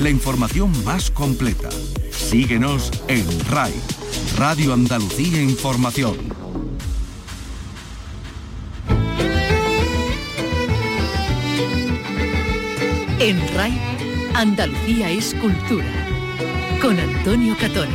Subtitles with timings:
[0.00, 1.68] la información más completa.
[2.10, 3.72] Síguenos en RAI,
[4.36, 6.16] Radio Andalucía Información.
[13.20, 13.78] En RAI,
[14.34, 15.86] Andalucía es cultura.
[16.80, 17.88] Con Antonio Catón.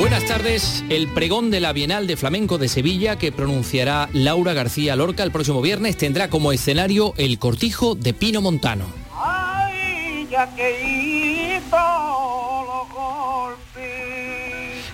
[0.00, 0.84] Buenas tardes.
[0.88, 5.32] El pregón de la Bienal de Flamenco de Sevilla que pronunciará Laura García Lorca el
[5.32, 9.07] próximo viernes tendrá como escenario el cortijo de Pino Montano.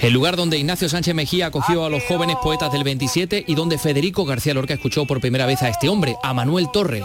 [0.00, 3.78] El lugar donde Ignacio Sánchez Mejía acogió a los jóvenes poetas del 27 y donde
[3.78, 7.02] Federico García Lorca escuchó por primera vez a este hombre, a Manuel Torre.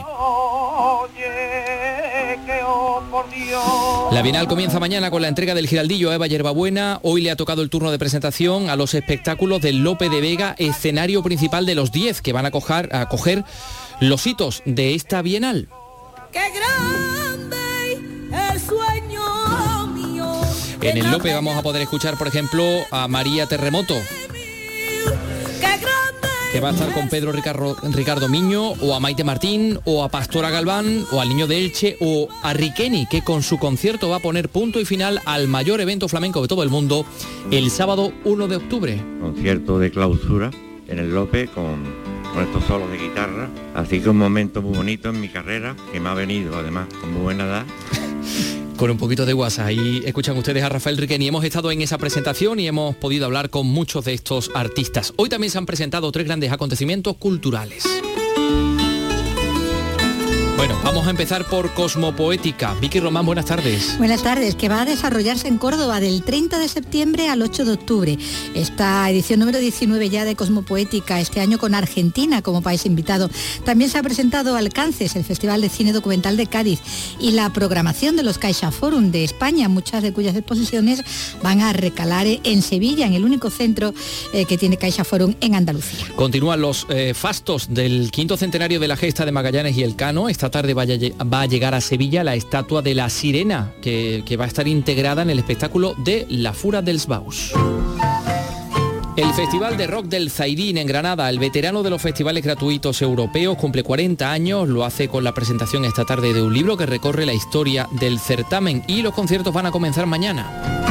[4.12, 7.00] La Bienal comienza mañana con la entrega del Giraldillo a Eva Yerbabuena.
[7.04, 10.56] Hoy le ha tocado el turno de presentación a los espectáculos del Lope de Vega,
[10.58, 13.46] escenario principal de los 10 que van a coger, a coger
[14.02, 15.70] los hitos de esta Bienal.
[20.82, 23.96] En el Lope vamos a poder escuchar, por ejemplo, a María Terremoto,
[26.54, 30.10] que va a estar con Pedro Ricardo, Ricardo Miño, o a Maite Martín, o a
[30.10, 34.18] Pastora Galván, o al Niño de Elche, o a Riqueni, que con su concierto va
[34.18, 37.06] a poner punto y final al mayor evento flamenco de todo el mundo
[37.52, 39.02] el sábado 1 de octubre.
[39.22, 40.50] Concierto de clausura
[40.88, 41.84] en el Lope con,
[42.34, 43.50] con estos solos de guitarra.
[43.76, 47.14] Así que un momento muy bonito en mi carrera, que me ha venido además con
[47.14, 47.66] muy buena edad.
[48.80, 49.68] con un poquito de WhatsApp.
[49.68, 51.28] Ahí escuchan ustedes a Rafael Riqueni.
[51.28, 55.14] Hemos estado en esa presentación y hemos podido hablar con muchos de estos artistas.
[55.18, 57.84] Hoy también se han presentado tres grandes acontecimientos culturales.
[60.60, 62.74] Bueno, vamos a empezar por Cosmopoética.
[62.82, 63.98] Vicky Román, buenas tardes.
[63.98, 67.72] Buenas tardes, que va a desarrollarse en Córdoba del 30 de septiembre al 8 de
[67.72, 68.18] octubre.
[68.54, 73.30] Esta edición número 19 ya de Cosmopoética, este año con Argentina como país invitado.
[73.64, 76.82] También se ha presentado Alcances, el Festival de Cine Documental de Cádiz,
[77.22, 81.04] y la programación de los Caixa Forum de España, muchas de cuyas exposiciones
[81.42, 83.94] van a recalar en Sevilla, en el único centro
[84.34, 86.06] eh, que tiene Caixa Forum en Andalucía.
[86.18, 90.28] Continúan los eh, fastos del quinto centenario de la gesta de Magallanes y el Cano.
[90.28, 94.46] Esta tarde va a llegar a Sevilla la estatua de la sirena, que, que va
[94.46, 97.54] a estar integrada en el espectáculo de La Fura dels Baus.
[99.20, 103.58] El Festival de Rock del Zairín en Granada, el veterano de los festivales gratuitos europeos,
[103.58, 107.26] cumple 40 años, lo hace con la presentación esta tarde de un libro que recorre
[107.26, 110.89] la historia del certamen y los conciertos van a comenzar mañana.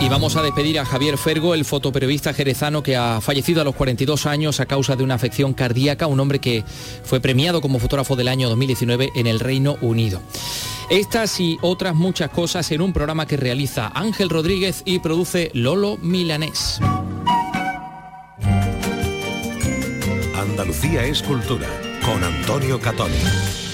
[0.00, 3.74] Y vamos a despedir a Javier Fergo, el fotoperiodista jerezano que ha fallecido a los
[3.74, 6.64] 42 años a causa de una afección cardíaca, un hombre que
[7.04, 10.22] fue premiado como fotógrafo del año 2019 en el Reino Unido.
[10.88, 15.98] Estas y otras muchas cosas en un programa que realiza Ángel Rodríguez y produce Lolo
[15.98, 16.80] Milanés.
[20.34, 21.68] Andalucía es cultura
[22.04, 23.69] con Antonio Catoni.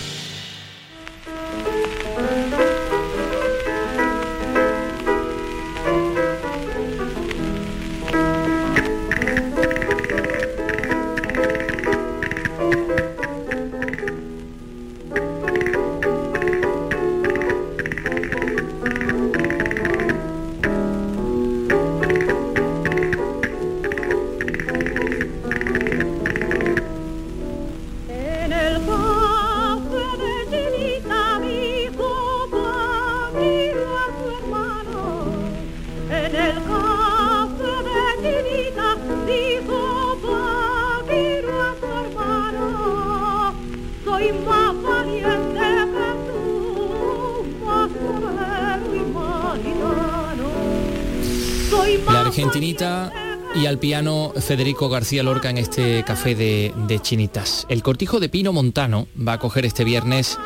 [52.07, 53.13] La argentinita
[53.55, 57.67] y al piano Federico García Lorca en este café de, de Chinitas.
[57.69, 60.39] El cortijo de Pino Montano va a coger este viernes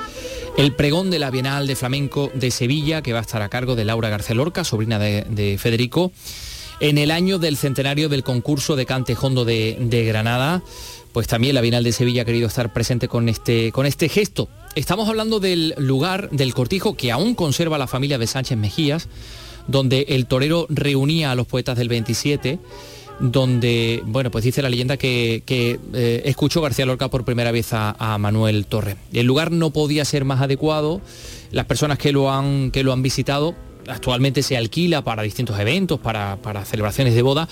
[0.57, 3.77] el pregón de la Bienal de Flamenco de Sevilla, que va a estar a cargo
[3.77, 6.12] de Laura García Lorca, sobrina de, de Federico,
[6.81, 10.62] en el año del centenario del concurso de Cante Jondo de, de Granada.
[11.12, 14.48] Pues también la Bienal de Sevilla ha querido estar presente con este, con este gesto.
[14.76, 19.09] Estamos hablando del lugar del cortijo que aún conserva la familia de Sánchez Mejías,
[19.66, 22.59] donde el torero reunía a los poetas del 27
[23.21, 27.74] donde, bueno, pues dice la leyenda que, que, eh, escuchó García Lorca por primera vez
[27.74, 28.97] a, a Manuel Torre.
[29.12, 31.03] El lugar no podía ser más adecuado,
[31.53, 33.54] las personas que lo han, que lo han visitado
[33.88, 37.48] actualmente se alquila para distintos eventos, para, para celebraciones de boda.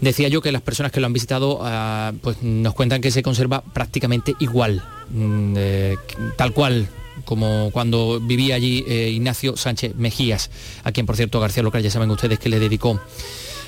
[0.00, 3.22] Decía yo que las personas que lo han visitado ah, pues nos cuentan que se
[3.22, 5.96] conserva prácticamente igual, mm, eh,
[6.36, 6.88] tal cual
[7.24, 10.50] como cuando vivía allí eh, Ignacio Sánchez Mejías,
[10.84, 13.00] a quien por cierto García Lorca ya saben ustedes que le dedicó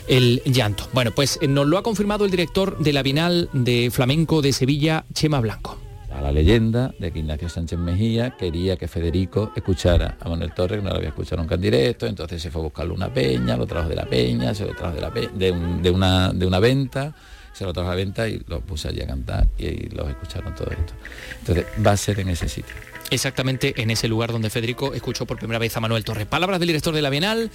[0.08, 0.88] el llanto.
[0.92, 4.52] Bueno, pues eh, nos lo ha confirmado el director de la Bienal de Flamenco de
[4.52, 5.89] Sevilla, Chema Blanco.
[6.12, 10.78] A la leyenda de que Ignacio Sánchez Mejía quería que Federico escuchara a Manuel Torres,
[10.78, 13.56] que no lo había escuchado nunca en directo, entonces se fue a buscarle una peña,
[13.56, 17.14] lo trajo de la peña, se lo trajo de, la de una, de una venta,
[17.52, 20.08] se lo trajo a la venta y lo puse allí a cantar y, y los
[20.08, 20.92] escucharon todo esto.
[21.40, 22.74] Entonces va a ser en ese sitio.
[23.10, 26.26] Exactamente en ese lugar donde Federico escuchó por primera vez a Manuel Torres.
[26.26, 27.50] Palabras del director de la Bienal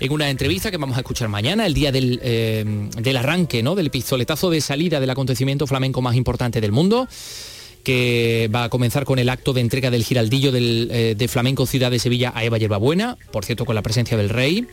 [0.00, 3.74] en una entrevista que vamos a escuchar mañana, el día del, eh, del arranque, ¿no?
[3.74, 7.08] del pistoletazo de salida del acontecimiento flamenco más importante del mundo
[7.88, 11.64] que va a comenzar con el acto de entrega del giraldillo del, eh, de Flamenco
[11.64, 14.66] Ciudad de Sevilla a Eva Yerbabuena, por cierto con la presencia del rey.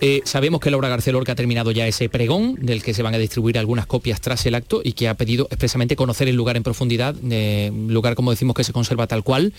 [0.00, 3.14] Eh, sabemos que Laura García Lorca ha terminado ya ese pregón del que se van
[3.14, 6.56] a distribuir algunas copias tras el acto y que ha pedido expresamente conocer el lugar
[6.56, 9.52] en profundidad, eh, lugar como decimos que se conserva tal cual.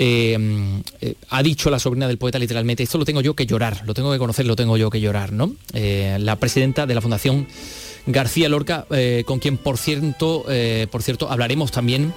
[0.00, 0.82] Eh,
[1.30, 4.10] ha dicho la sobrina del poeta literalmente, esto lo tengo yo que llorar, lo tengo
[4.10, 5.54] que conocer, lo tengo yo que llorar, ¿no?
[5.72, 7.46] La presidenta de la Fundación
[8.06, 12.12] García Lorca, eh, con quien por cierto, eh, por cierto hablaremos también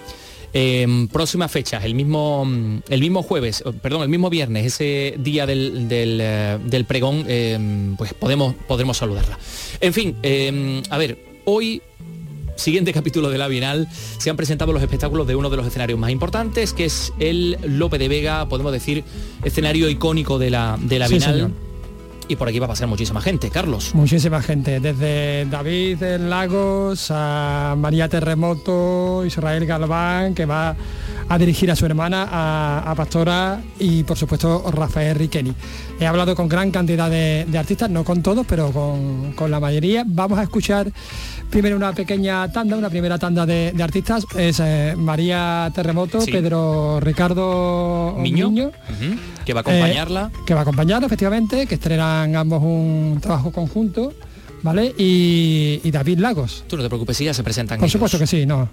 [0.56, 2.48] en próximas fechas, el mismo,
[2.88, 6.24] el mismo jueves, eh, perdón, el mismo viernes, ese día del, del,
[6.66, 9.38] del pregón, eh, pues podemos, podremos saludarla.
[9.82, 11.82] En fin, eh, a ver, hoy
[12.56, 16.00] siguiente capítulo de la Bienal, se han presentado los espectáculos de uno de los escenarios
[16.00, 19.04] más importantes, que es el Lope de Vega, podemos decir,
[19.44, 21.54] escenario icónico de la, de la Bienal.
[22.27, 23.94] Y por aquí va a pasar muchísima gente, Carlos.
[23.94, 30.75] Muchísima gente, desde David Lagos a María Terremoto, Israel Galván, que va
[31.27, 35.54] a dirigir a su hermana, a, a Pastora y por supuesto Rafael Riqueni.
[36.00, 39.62] He hablado con gran cantidad de, de artistas, no con todos, pero con, con la
[39.62, 40.04] mayoría.
[40.06, 40.92] Vamos a escuchar
[41.50, 44.26] primero una pequeña tanda, una primera tanda de, de artistas.
[44.38, 46.32] Es eh, María Terremoto, Sí.
[46.32, 49.16] Pedro Ricardo ujú,
[49.46, 50.32] que va a acompañarla.
[50.34, 54.14] eh, que va a acompañarla efectivamente, que estrenan ambos un trabajo conjunto,
[54.64, 54.94] ¿vale?
[54.98, 56.66] Y, y David Lagos.
[56.68, 57.94] Tú no te preocupes, si ya se presentan Por ellos.
[57.94, 58.68] supuesto que sí, no.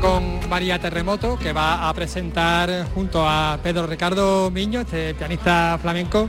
[0.00, 6.28] Con María Terremoto, que va a presentar junto a Pedro Ricardo Miño, este pianista flamenco,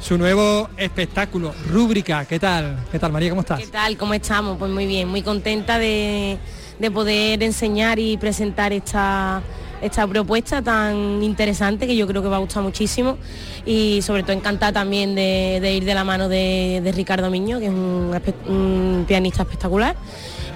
[0.00, 2.24] su nuevo espectáculo, Rúbrica.
[2.26, 2.78] ¿Qué tal?
[2.90, 3.30] ¿Qué tal, María?
[3.30, 3.60] ¿Cómo estás?
[3.60, 3.96] ¿Qué tal?
[3.96, 4.58] ¿Cómo estamos?
[4.58, 6.38] Pues muy bien, muy contenta de,
[6.78, 9.40] de poder enseñar y presentar esta,
[9.80, 13.16] esta propuesta tan interesante que yo creo que va a gustar muchísimo
[13.64, 17.72] y sobre todo encantada también de, ir de la mano de, Ricardo Miño, que es
[17.72, 19.96] un pianista espectacular.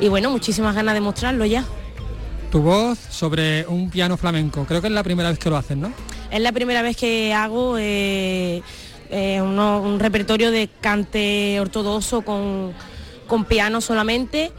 [0.00, 1.64] Y bueno, muchísimas ganas de mostrarlo ya.
[2.50, 4.64] Tu voz sobre un piano flamenco.
[4.64, 5.92] Creo que es la primera vez que lo haces, ¿no?
[6.32, 8.62] Es la primera vez que hago eh,
[9.08, 12.72] eh, un repertorio de cante ortodoxo con,
[13.28, 14.50] con piano solamente.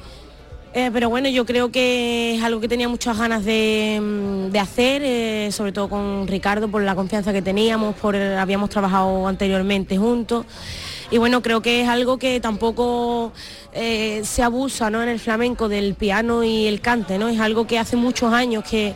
[0.74, 4.60] Eh, pero bueno, yo creo que es algo que tenía muchas ganas de, mm, de
[4.60, 10.46] hacer, sobre todo con Ricardo, por la confianza que teníamos, por habíamos trabajado anteriormente juntos.
[11.12, 13.34] Y bueno, creo que es algo que tampoco
[13.74, 15.04] eh, se abusa ¿no?
[15.04, 17.28] en el flamenco del piano y el cante, ¿no?
[17.28, 18.96] Es algo que hace muchos años que,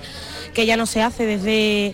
[0.53, 1.94] que ya no se hace desde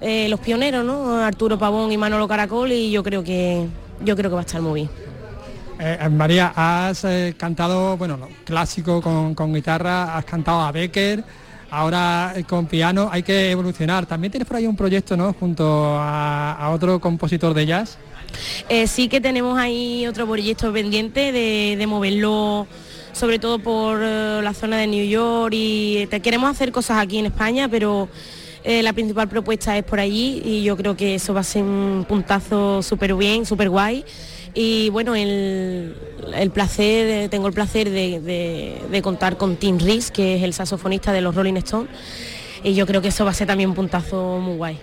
[0.00, 1.16] eh, los pioneros, ¿no?
[1.22, 3.66] Arturo Pavón y Manolo Caracol y yo creo que
[4.02, 4.90] yo creo que va a estar muy bien.
[5.80, 7.06] Eh, María, has
[7.36, 11.22] cantado, bueno, clásico con, con guitarra, has cantado a Becker,
[11.70, 14.06] ahora con piano, hay que evolucionar.
[14.06, 15.34] También tienes por ahí un proyecto, ¿no?
[15.34, 17.98] Junto a otro compositor de jazz.
[18.68, 22.66] Eh, sí que tenemos ahí otro proyecto pendiente de, moverlo
[23.12, 27.18] sobre todo por eh, la zona de New York y te- queremos hacer cosas aquí
[27.18, 28.08] en España, pero
[28.64, 31.62] eh, la principal propuesta es por allí y yo creo que eso va a ser
[31.62, 34.04] un puntazo súper bien, súper guay.
[34.54, 35.94] Y bueno, el,
[36.52, 41.20] placer, eh, tengo el placer de, contar con Tim Reese, que es el saxofonista de
[41.20, 41.90] los Rolling Stones,
[42.64, 44.78] y yo creo que eso va a ser también un puntazo muy guay.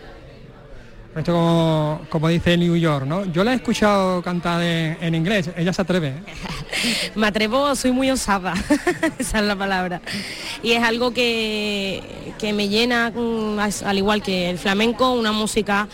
[1.15, 3.23] Esto como, como dice New York, ¿no?
[3.31, 6.13] Yo la he escuchado cantar en, en inglés, ella se atreve.
[7.15, 8.53] Me atrevo, soy muy osada,
[9.17, 10.01] esa es la palabra.
[10.61, 12.03] Y es algo que,
[12.37, 15.87] que me llena, mm, al igual que el flamenco, una música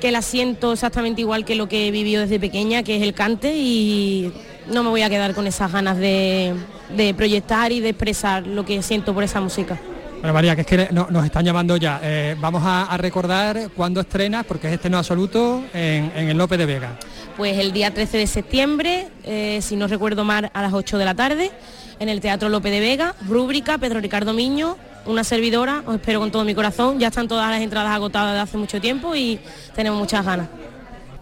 [0.00, 3.12] que la siento exactamente igual que lo que he vivido desde pequeña, que es el
[3.12, 4.32] cante, y
[4.68, 6.54] no me voy a quedar con esas ganas de,
[6.96, 9.78] de proyectar y de expresar lo que siento por esa música.
[10.20, 11.98] Bueno, María, que es que no- nos están llamando ya.
[12.02, 16.58] Eh, vamos a, a recordar cuándo estrenas, porque es estreno absoluto en, en el Lope
[16.58, 16.98] de Vega.
[17.38, 21.04] Pues el día 13 de septiembre, eh, si no recuerdo mal, a las 8 de
[21.06, 21.50] la tarde,
[21.98, 26.30] en el Teatro Lope de Vega, rúbrica Pedro Ricardo Miño, una servidora, os espero con
[26.30, 29.40] todo mi corazón, ya están todas las entradas agotadas de hace mucho tiempo y
[29.74, 30.48] tenemos muchas ganas.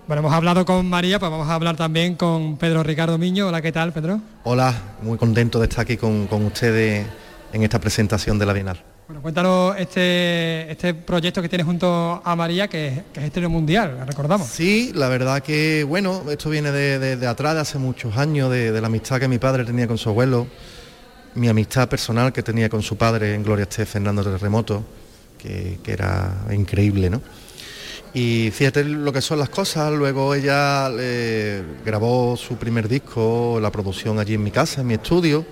[0.09, 3.47] Bueno, hemos hablado con María, pues vamos a hablar también con Pedro Ricardo Miño.
[3.47, 4.21] Hola, ¿qué tal, Pedro?
[4.43, 7.07] Hola, muy contento de estar aquí con, con ustedes
[7.53, 8.79] en esta presentación de la Bienal.
[9.09, 14.05] Bueno, cuéntanos este, este proyecto que tienes junto a María, que, que es estreno mundial,
[14.07, 14.47] recordamos.
[14.49, 18.79] Sí, la verdad que, bueno, esto viene de, de- atrás, de hace muchos años, de,
[18.79, 20.47] la amistad que mi padre tenía con su abuelo,
[21.37, 24.85] mi amistad personal que tenía con su padre en Gloria Esté, Fernando Terremoto,
[25.39, 27.23] que, que era increíble, ¿no?
[28.13, 33.71] Y fíjate lo que son las cosas, luego ella eh, grabó su primer disco, la
[33.73, 35.47] producción allí en mi casa, en mi estudio.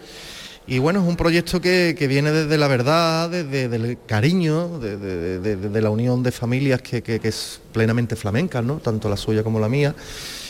[0.69, 5.39] Y bueno, es un proyecto que, viene desde la verdad, desde el cariño, de, de-
[5.39, 8.79] de- de la unión de familias que, es plenamente flamenca, ¿no?
[8.79, 9.95] Tanto la suya como la mía.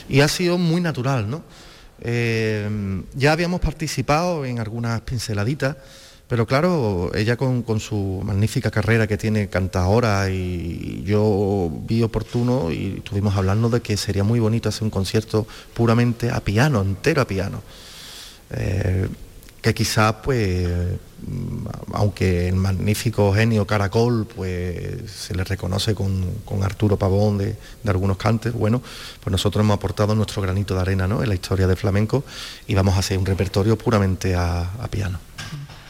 [0.09, 1.43] Y ha sido muy natural, ¿no?
[2.01, 2.67] Eh,
[3.15, 5.77] ya habíamos participado en algunas pinceladitas,
[6.29, 12.71] pero claro, ella con, con su magnífica carrera que tiene cantadora y yo vi oportuno
[12.73, 17.21] y estuvimos hablando de que sería muy bonito hacer un concierto puramente a piano, entero
[17.23, 17.63] a piano.
[18.51, 19.09] Eh,
[19.67, 20.69] que quizás pues
[21.27, 27.57] mm, aunque el magnífico genio Caracol pues se le reconoce con, con Arturo Pavón de,
[27.83, 28.81] de algunos cantes, bueno,
[29.25, 31.21] pues nosotros hemos aportado nuestro granito de arena ¿no?
[31.21, 32.23] en la historia del flamenco
[32.69, 35.19] y vamos a hacer un repertorio puramente a, a piano.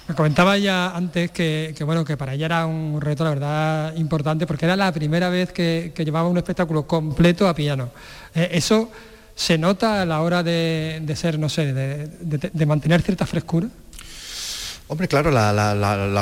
[0.08, 3.96] Me comentaba ya antes que, que, bueno que para ella era un reto la verdad
[3.96, 7.90] importante porque era la primera vez que, que llevaba un espectáculo completo a piano.
[8.34, 8.90] Eh, eso
[9.36, 13.68] se nota a la hora de, de ser, no sé, de, de- mantener cierta frescura.
[14.88, 15.74] Hombre, claro, la, la-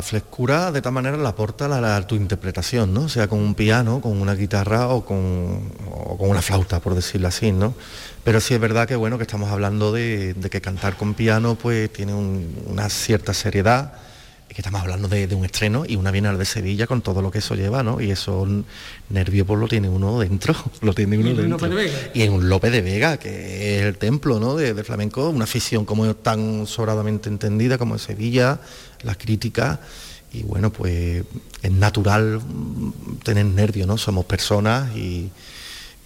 [0.03, 3.09] frescura de tal manera la aporta la, tu interpretación, ¿no?
[3.11, 7.29] Sea con un piano, con una guitarra o con, o con una flauta, por decirlo
[7.29, 7.75] así, ¿no?
[8.25, 11.93] Pero sí es verdad que bueno, que estamos hablando de, que cantar con piano pues
[11.93, 13.93] tiene un- una cierta seriedad,
[14.49, 17.31] que estamos hablando de, de un estreno y una Bienal de Sevilla con todo lo
[17.31, 18.01] que eso lleva, ¿no?
[18.01, 18.47] Y eso
[19.09, 21.59] nervio pues lo tiene uno dentro, lo tiene uno Y dentro.
[21.59, 21.99] Lope de Vega.
[22.15, 24.55] Y en un Lope de Vega, que es el templo ¿no?
[24.55, 28.61] de, de flamenco, una afición como tan sobradamente entendida como en Sevilla,
[29.03, 29.81] las críticas,
[30.33, 31.25] y bueno, pues
[31.63, 33.97] es natural mm, tener nervios, ¿no?
[33.97, 35.31] Somos personas y,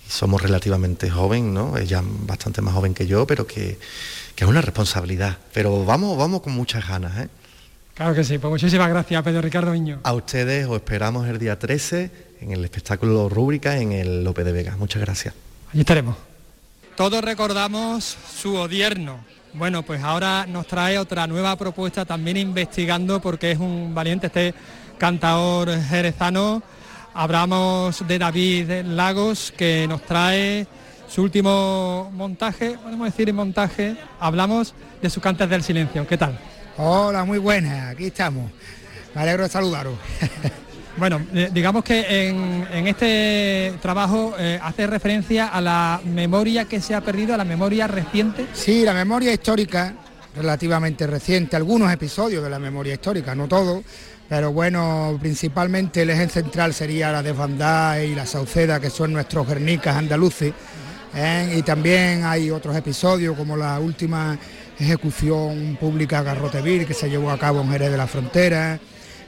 [0.07, 1.77] y somos relativamente joven, ¿no?
[1.79, 3.79] Ella bastante más joven que yo, pero que,
[4.35, 5.39] que es una responsabilidad.
[5.53, 7.29] Pero vamos, vamos con muchas ganas, ¿eh?
[7.99, 9.99] Claro que sí, pues muchísimas gracias Pedro Ricardo Miño.
[10.05, 14.53] A ustedes os esperamos el día 13 en el espectáculo Rúbrica en el Lope de
[14.53, 14.77] Vega.
[14.77, 15.35] Muchas gracias.
[15.73, 16.17] Allí estaremos.
[16.95, 19.19] Todos recordamos su odierno.
[19.53, 24.55] Bueno, pues ahora nos trae otra nueva propuesta también investigando porque es un valiente este
[24.97, 26.63] cantador jerezano.
[27.15, 30.69] Hablamos de David Lagos que nos trae
[31.09, 36.07] su último montaje, podemos decir montaje, hablamos de sus cantes del silencio.
[36.07, 36.39] ¿Qué tal?
[36.81, 38.53] Hola, muy buenas, aquí estamos.
[39.13, 39.95] Me alegro de saludaros.
[40.97, 46.81] Bueno, eh, digamos que en, en este trabajo eh, hace referencia a la memoria que
[46.81, 48.49] se ha perdido, a la memoria reciente.
[48.53, 49.95] Sí, la memoria histórica,
[50.35, 53.85] relativamente reciente, algunos episodios de la memoria histórica, no todo,
[54.29, 59.47] pero bueno, principalmente el eje central sería la desbandada y la Sauceda, que son nuestros
[59.47, 60.53] Guernicas andaluces,
[61.15, 61.55] ¿eh?
[61.59, 64.37] y también hay otros episodios como la última
[64.79, 68.79] ejecución pública Garroteville que se llevó a cabo en Jerez de la Frontera,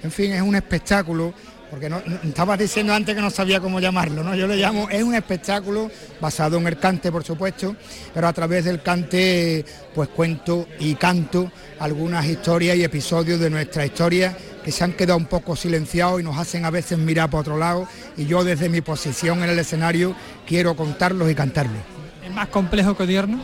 [0.02, 1.34] en fin, es un espectáculo
[1.70, 4.34] porque no, estabas diciendo antes que no sabía cómo llamarlo, ¿no?
[4.34, 5.88] Yo le llamo, es un espectáculo
[6.20, 7.76] basado en el cante, por supuesto,
[8.12, 9.64] pero a través del cante,
[9.94, 15.16] pues cuento y canto algunas historias y episodios de nuestra historia que se han quedado
[15.16, 18.68] un poco silenciados y nos hacen a veces mirar para otro lado y yo desde
[18.68, 20.16] mi posición en el escenario
[20.46, 21.82] quiero contarlos y cantarlos.
[22.24, 23.40] ¿Es más complejo que odierno?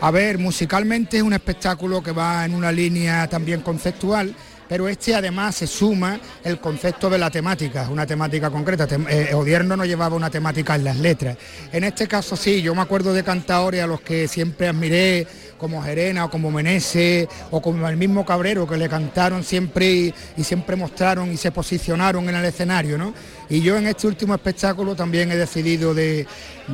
[0.00, 4.32] A ver, musicalmente es un espectáculo que va en una línea también conceptual,
[4.68, 8.86] pero este además se suma el concepto de la temática, una temática concreta.
[8.86, 11.36] Tem- eh, Odierno no llevaba una temática en las letras.
[11.72, 15.26] En este caso sí, yo me acuerdo de cantadores a los que siempre admiré,
[15.58, 20.44] como Gerena o como Meneses o como el mismo Cabrero, que le cantaron siempre y,
[20.44, 23.12] siempre mostraron y se posicionaron en el escenario, ¿no?
[23.50, 26.26] Y yo en este último espectáculo también he decidido de,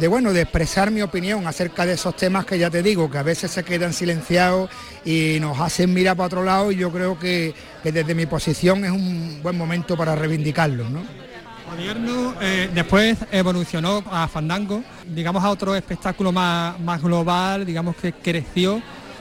[0.08, 3.22] bueno, de expresar mi opinión acerca de esos temas que ya te digo, que a
[3.22, 4.70] veces se quedan silenciados
[5.04, 8.84] y nos hacen mirar para otro lado y yo creo que, que desde mi posición
[8.84, 11.33] es un buen momento para reivindicarlos, ¿no?
[11.74, 18.12] Odierno eh, después evolucionó a Fandango, digamos a otro espectáculo más, más global, digamos que
[18.12, 18.80] creció.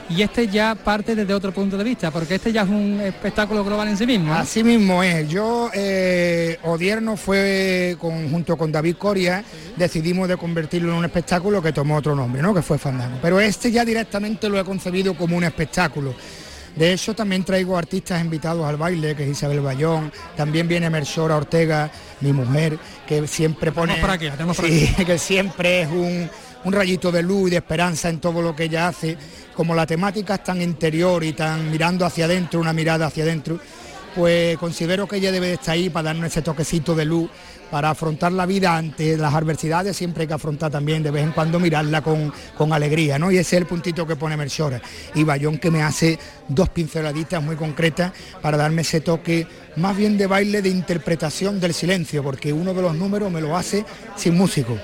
[0.09, 3.63] Y este ya parte desde otro punto de vista, porque este ya es un espectáculo
[3.63, 4.33] global en sí mismo.
[4.33, 5.27] Así mismo es.
[5.29, 9.43] Yo, eh, Odierno fue con- junto con David Coria,
[9.77, 12.53] decidimos de convertirlo en un espectáculo que tomó otro nombre, ¿no?
[12.53, 13.17] Que fue Fandango.
[13.21, 16.13] Pero este ya directamente lo he concebido como un espectáculo.
[16.75, 21.37] De hecho, también traigo artistas invitados al baile, que es Isabel Bayón, también viene Mersora
[21.37, 23.97] Ortega, mi mujer, que siempre pone...
[23.97, 26.29] Por aquí, por Sí, que siempre es un,
[26.63, 29.17] un rayito de luz y de esperanza en todo lo que ella hace.
[29.53, 33.59] Como la temática es tan interior y tan mirando hacia adentro, una mirada hacia adentro,
[34.15, 37.29] pues considero que ella debe de estar ahí para darnos ese toquecito de luz,
[37.73, 41.31] para afrontar la vida ante las adversidades, siempre hay que afrontar también de vez en
[41.31, 43.31] cuando mirarla con, con alegría, ¿no?
[43.31, 44.79] Y ese es el puntito que pone Melchora.
[45.15, 48.11] Y Bayón que me hace dos pinceladitas muy concretas
[48.43, 52.81] para darme ese toque más bien de baile de interpretación del silencio, porque uno de
[52.83, 53.83] los números me lo hace
[54.15, 54.77] sin músico.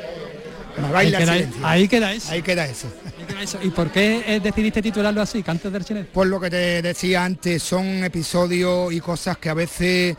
[0.82, 1.68] Me baila Ahí queda- silencio.
[1.68, 2.32] ahí queda eso.
[2.32, 2.88] Ahí queda eso.
[3.62, 6.08] ¿Y por qué eh, decidiste titularlo así, Cantes del Chinés?
[6.12, 10.18] Pues lo que te decía antes, son episodios y cosas que a veces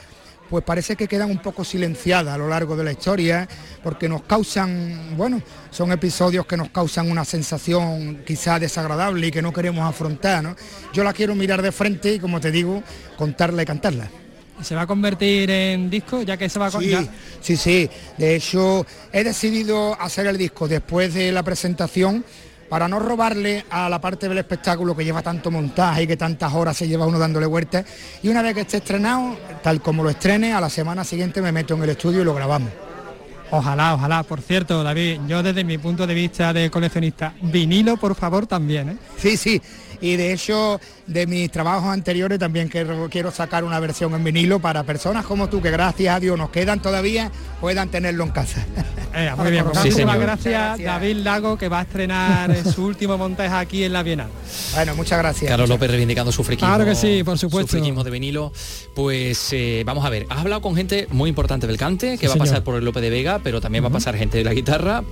[0.50, 3.48] pues parece que quedan un poco silenciadas a lo largo de la historia,
[3.82, 5.40] porque nos causan, bueno,
[5.70, 10.56] son episodios que nos causan una sensación quizá desagradable y que no queremos afrontar, ¿no?
[10.92, 12.82] Yo la quiero mirar de frente y, como te digo,
[13.16, 14.10] contarla y cantarla.
[14.60, 16.70] ¿Y ¿Se va a convertir en disco ya que se va a...
[16.72, 17.06] Sí, ya-
[17.40, 17.88] sí, sí.
[18.18, 22.24] De hecho, he decidido hacer el disco después de la presentación
[22.70, 26.54] para no robarle a la parte del espectáculo que lleva tanto montaje y que tantas
[26.54, 27.84] horas se lleva uno dándole vueltas.
[28.22, 31.50] Y una vez que esté estrenado, tal como lo estrene, a la semana siguiente me
[31.50, 32.70] meto en el estudio y lo grabamos.
[33.50, 34.22] Ojalá, ojalá.
[34.22, 38.90] Por cierto, David, yo desde mi punto de vista de coleccionista, vinilo, por favor, también,
[38.90, 38.96] ¿eh?
[39.18, 39.60] Sí, sí.
[40.00, 44.60] Y de hecho, de mis trabajos anteriores también quiero, quiero sacar una versión en vinilo
[44.60, 47.30] para personas como tú, que gracias a Dios nos quedan todavía,
[47.60, 48.64] puedan tenerlo en casa.
[49.12, 50.26] Eh, muy bien, pues Sí, muchísimas señor.
[50.26, 54.28] gracias, David Lago, que va a estrenar su último montaje aquí en la Bienal.
[54.72, 55.50] Bueno, muchas gracias.
[55.50, 56.68] Carlos López reivindicando su friquismo.
[56.68, 57.76] Claro que sí, por supuesto.
[57.76, 58.52] Su de vinilo.
[58.94, 62.26] Pues eh, vamos a ver, has hablado con gente muy importante del cante, que Sí,
[62.28, 64.44] va a pasar por el López de Vega, pero también va a pasar gente de
[64.44, 65.02] la guitarra.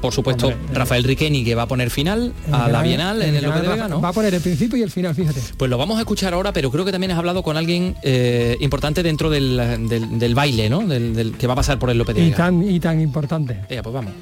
[0.00, 0.74] Por supuesto, Hombre, eh.
[0.74, 3.88] Rafael Riqueni, que va a poner final a la Bienal en el López de Vega,
[3.88, 4.00] ¿no?
[4.02, 5.40] Va a poner el principio y el final, fíjate.
[5.56, 8.56] Pues lo vamos a escuchar ahora, pero creo que también has hablado con alguien eh,
[8.60, 10.80] importante dentro del, del- del baile, ¿no?
[10.86, 13.58] Del, del- que va a pasar por el López de Y tan, y tan importante.
[13.68, 14.12] Venga, pues vamos.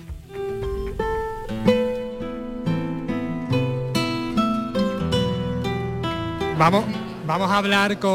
[6.58, 6.84] Vamos,
[7.26, 8.12] vamos a hablar con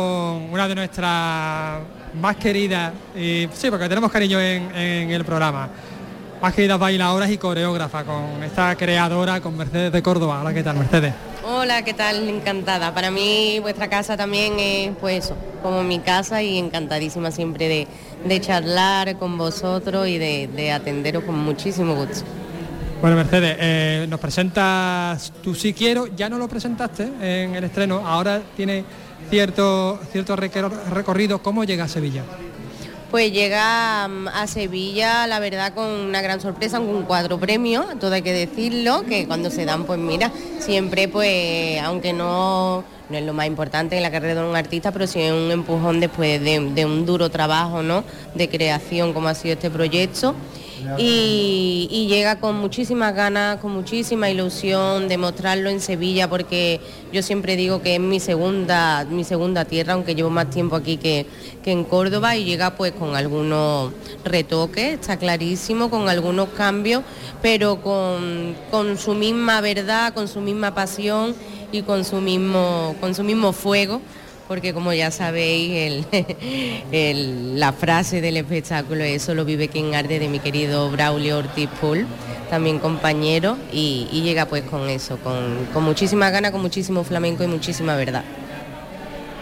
[0.52, 1.80] una de nuestras
[2.20, 5.70] más queridas, y, sí, porque tenemos cariño en, en el programa,
[6.42, 10.40] más queridas bailadoras y coreógrafas, con esta creadora, con Mercedes de Córdoba.
[10.42, 11.14] Hola, ¿qué tal, Mercedes?
[11.52, 12.30] Hola, ¿qué tal?
[12.30, 12.94] Encantada.
[12.94, 17.88] Para mí vuestra casa también es pues eso, como mi casa y encantadísima siempre de,
[18.24, 22.22] de charlar con vosotros y de, de atenderos con muchísimo gusto.
[23.02, 28.04] Bueno, Mercedes, eh, nos presentas Tú sí quiero, ya no lo presentaste en el estreno,
[28.06, 28.84] ahora tiene
[29.32, 31.42] cierto, cierto recorrido.
[31.42, 32.22] ¿Cómo llega a Sevilla?
[33.12, 38.14] Pues llega mm, a Sevilla, la verdad, con una gran sorpresa, con cuatro premios, todo
[38.14, 43.24] hay que decirlo, que cuando se dan, pues mira, siempre, pues, aunque no, no es
[43.24, 46.40] lo más importante en la carrera de un artista, pero sí es un empujón después
[46.40, 48.04] de, de un duro trabajo, ¿no?,
[48.36, 50.36] de creación como ha sido este proyecto.
[50.98, 56.82] Y, llega con muchísimas ganas, con muchísima ilusión de mostrarlo en Sevilla, porque
[57.14, 60.98] yo siempre digo que es mi segunda, mi segunda tierra, aunque llevo más tiempo aquí
[60.98, 61.28] que,
[61.64, 67.04] que en Córdoba, y llega pues con algunos retoques, está clarísimo, con algunos cambios,
[67.42, 71.36] pero con, con su misma verdad, con su misma pasión
[71.72, 74.02] y con su mismo, con su mismo fuego
[74.50, 76.06] porque como ya sabéis,
[76.92, 82.08] la frase del espectáculo es solo vive quien arde de mi querido Braulio Ortiz Pool,
[82.50, 87.48] también compañero, y, llega pues con eso, con, con muchísima gana, con muchísimo flamenco y
[87.48, 88.24] muchísima verdad.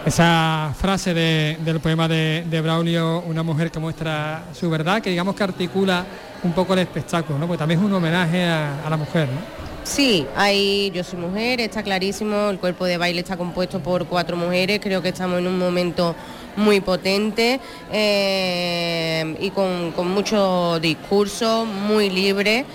[0.04, 5.08] Esa frase de- del poema de, de Braulio, una mujer que muestra su verdad, que
[5.10, 6.04] digamos que articula
[6.42, 7.46] un poco el espectáculo, ¿no?
[7.46, 9.67] Porque también es un homenaje a, a la mujer, ¿no?
[9.88, 14.36] Sí, hay, yo soy mujer, está clarísimo, el cuerpo de baile está compuesto por cuatro
[14.36, 16.14] mujeres, creo que estamos en un momento
[16.56, 17.58] muy potente
[17.90, 22.66] eh, y con, con mucho discurso, muy libre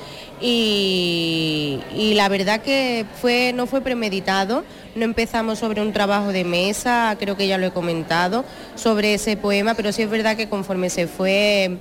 [0.41, 6.43] y, y la verdad que fue, no fue premeditado, no empezamos sobre un trabajo de
[6.43, 10.49] mesa, creo que ya lo he comentado, sobre ese poema, pero sí es verdad que
[10.49, 11.77] conforme se fue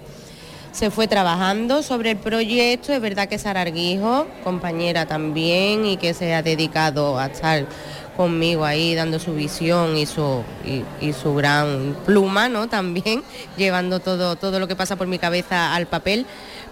[0.73, 6.15] se fue trabajando sobre el proyecto, es verdad que Sara Arguijo, compañera también, y que
[6.15, 7.67] se ha dedicado a estar
[8.17, 10.43] conmigo ahí dando su visión y su,
[11.01, 12.69] y, su gran pluma, ¿no?
[12.69, 13.23] También,
[13.57, 16.27] llevando todo, todo lo que pasa por mi cabeza al papel.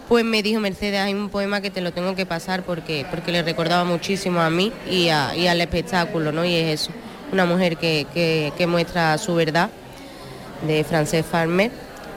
[0.08, 3.30] Pues me dijo Mercedes, hay un poema que te lo tengo que pasar porque, porque
[3.32, 6.44] le recordaba muchísimo a mí y, a- y al espectáculo, ¿no?
[6.44, 6.90] Y es eso,
[7.32, 9.70] una mujer que, que- que muestra su verdad
[10.66, 11.70] de Frances Farmer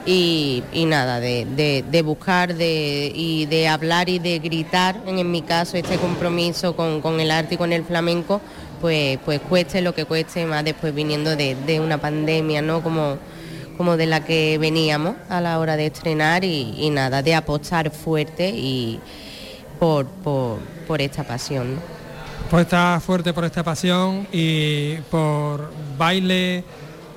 [0.06, 5.18] y, y nada, de, de- de buscar de, y de hablar y de gritar, en,
[5.18, 8.40] en mi caso, este compromiso con, con el arte y con el flamenco,
[8.80, 12.82] pues, pues cueste lo que cueste, más después viniendo de, de una pandemia, ¿no?
[12.82, 13.16] Como,
[13.78, 17.90] como de la que veníamos a la hora de estrenar y, y nada, de apostar
[17.90, 19.00] fuerte y
[19.80, 21.76] por, por, por esta pasión.
[21.76, 21.80] ¿no?
[22.50, 26.62] Pues está fuerte por esta pasión y por baile,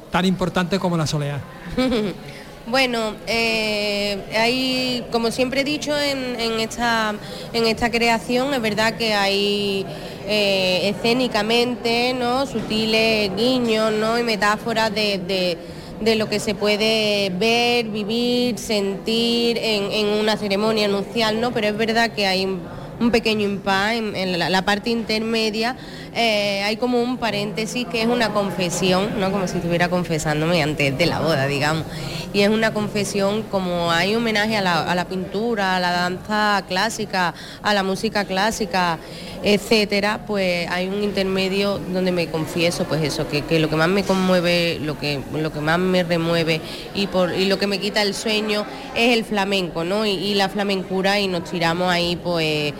[0.10, 1.42] tan importante como la soleá.
[2.70, 7.16] Bueno, eh, hay, como siempre he dicho en, esta,
[7.54, 9.86] en esta creación, es verdad que hay
[10.28, 12.46] eh, escénicamente, ¿no?
[12.46, 14.20] Sutiles guiños, ¿no?
[14.20, 15.58] Y metáforas de, de-
[16.02, 21.52] de lo que se puede ver, vivir, sentir en, en una ceremonia nupcial, ¿no?
[21.52, 22.48] Pero es verdad que hay
[23.00, 25.76] un, pequeño impas en, la parte intermedia,
[26.16, 29.32] eh, hay como un paréntesis que es una confesión, ¿no?
[29.32, 31.86] Como si estuviera confesándome antes de la boda, digamos.
[32.34, 36.64] Y es una confesión como hay homenaje a la, a la pintura, a la danza
[36.68, 37.34] clásica,
[37.64, 39.00] a la música clásica,
[39.44, 43.88] etcétera, pues hay un intermedio donde me confieso, pues eso, que, que lo que más
[43.88, 46.62] me conmueve, lo que, lo que más me remueve
[46.96, 50.06] y, por, y lo que me quita el sueño es el flamenco, ¿no?
[50.06, 52.74] Y, y la flamencura y nos tiramos ahí, pues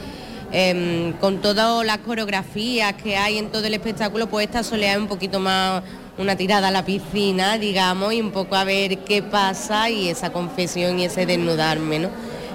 [0.52, 4.98] em, con todas las coreografías que hay en todo el espectáculo, pues esta soleá es
[4.98, 5.84] un poquito más
[6.18, 10.32] una tirada a la piscina, digamos, y un poco a ver qué pasa y esa
[10.32, 12.10] confesión y ese desnudarme, ¿no?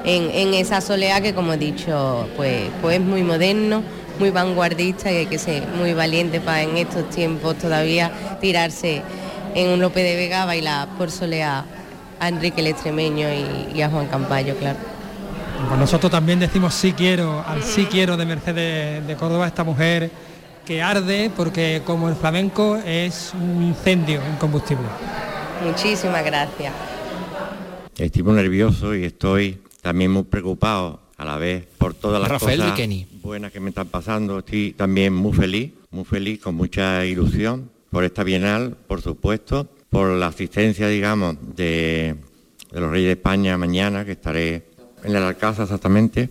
[0.05, 3.85] En, esa soleá que, como he dicho, pues, pues es muy moderno,
[4.19, 9.03] muy vanguardista y hay que ser muy valiente para en estos tiempos todavía tirarse
[9.55, 11.65] en un Lope de Vega a bailar por soleá
[12.19, 14.92] a Enrique el Extremeño y, y a Juan Campayo, claro.
[15.69, 20.11] Pues nosotros también decimos sí quiero, al sí quiero de Mercedes de Córdoba, esta mujer
[20.67, 24.87] que arde porque como el flamenco es un incendio incombustible.
[25.65, 26.73] Muchísimas gracias.
[27.97, 32.59] Estoy muy nervioso y estoy también muy preocupado a la vez por todas las Rafael
[32.59, 33.07] cosas Riqueni.
[33.23, 34.41] buenas que me están pasando.
[34.41, 40.09] Estoy también muy feliz, muy feliz, con mucha ilusión por esta Bienal, por supuesto, por
[40.11, 42.17] la asistencia, digamos, de,
[42.73, 44.72] de los Reyes de España mañana, que estaré
[45.03, 46.31] en el Alcázar exactamente,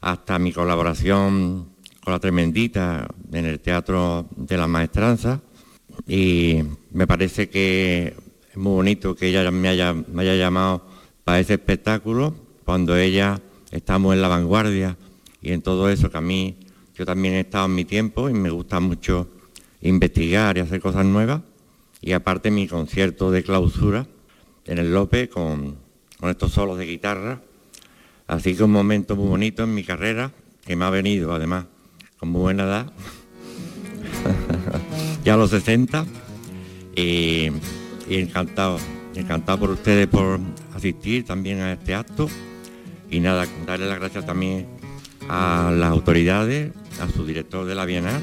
[0.00, 1.68] hasta mi colaboración
[2.02, 5.40] con la Tremendita en el Teatro de la Maestranza.
[6.06, 8.14] Y me parece que
[8.50, 10.82] es muy bonito que ella me haya, llamado
[11.24, 14.96] para ese espectáculo, cuando ella estamos en la vanguardia
[15.42, 16.56] y en todo eso que a mí,
[16.94, 19.28] yo también he estado en mi tiempo y me gusta mucho
[19.82, 21.42] investigar y hacer cosas nuevas.
[22.00, 24.06] Y aparte mi concierto de clausura
[24.64, 25.76] en el Lope con,
[26.18, 27.42] con estos solos de guitarra.
[28.30, 30.30] Así que un momento muy bonito en mi carrera,
[30.64, 31.64] que me ha venido además
[32.16, 32.92] con muy buena edad,
[35.24, 36.06] ya a los 60,
[36.94, 37.48] y,
[38.08, 38.78] y encantado,
[39.16, 40.38] encantado por ustedes por
[40.76, 42.28] asistir también a este acto.
[43.10, 44.68] Y nada, darle las gracias también
[45.28, 48.22] a las autoridades, a su director de la Bienal,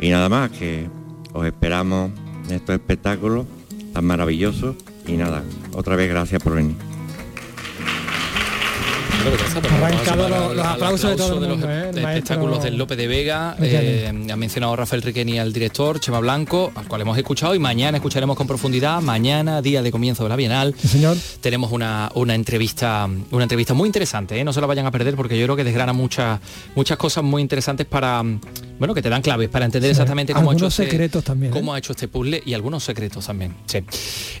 [0.00, 0.88] y nada más, que
[1.34, 2.12] os esperamos
[2.48, 3.44] en estos espectáculos
[3.92, 4.74] tan maravillosos.
[5.06, 6.87] Y nada, otra vez gracias por venir.
[9.82, 11.64] Arrancado los- los aplausos de todo el los ¿eh?
[11.92, 13.56] De maestro espectáculos del Lope de Vega.
[13.60, 17.98] Eh, ha mencionado Rafael Riqueni al director, Chema Blanco, al cual hemos escuchado y mañana
[17.98, 19.00] escucharemos con profundidad.
[19.02, 21.16] Mañana, día de comienzo de la Bienal, señor.
[21.40, 24.44] tenemos una, una entrevista una entrevista muy interesante, ¿eh?
[24.44, 26.40] no se la vayan a perder porque yo creo que desgrana muchas
[26.74, 28.22] muchas cosas muy interesantes para
[28.78, 29.92] bueno que te dan claves para entender Sí.
[29.92, 31.56] exactamente cómo ha hecho este, secretos también, ¿eh?
[31.56, 33.54] cómo ha hecho este puzzle y algunos secretos también.
[33.66, 33.78] Sí.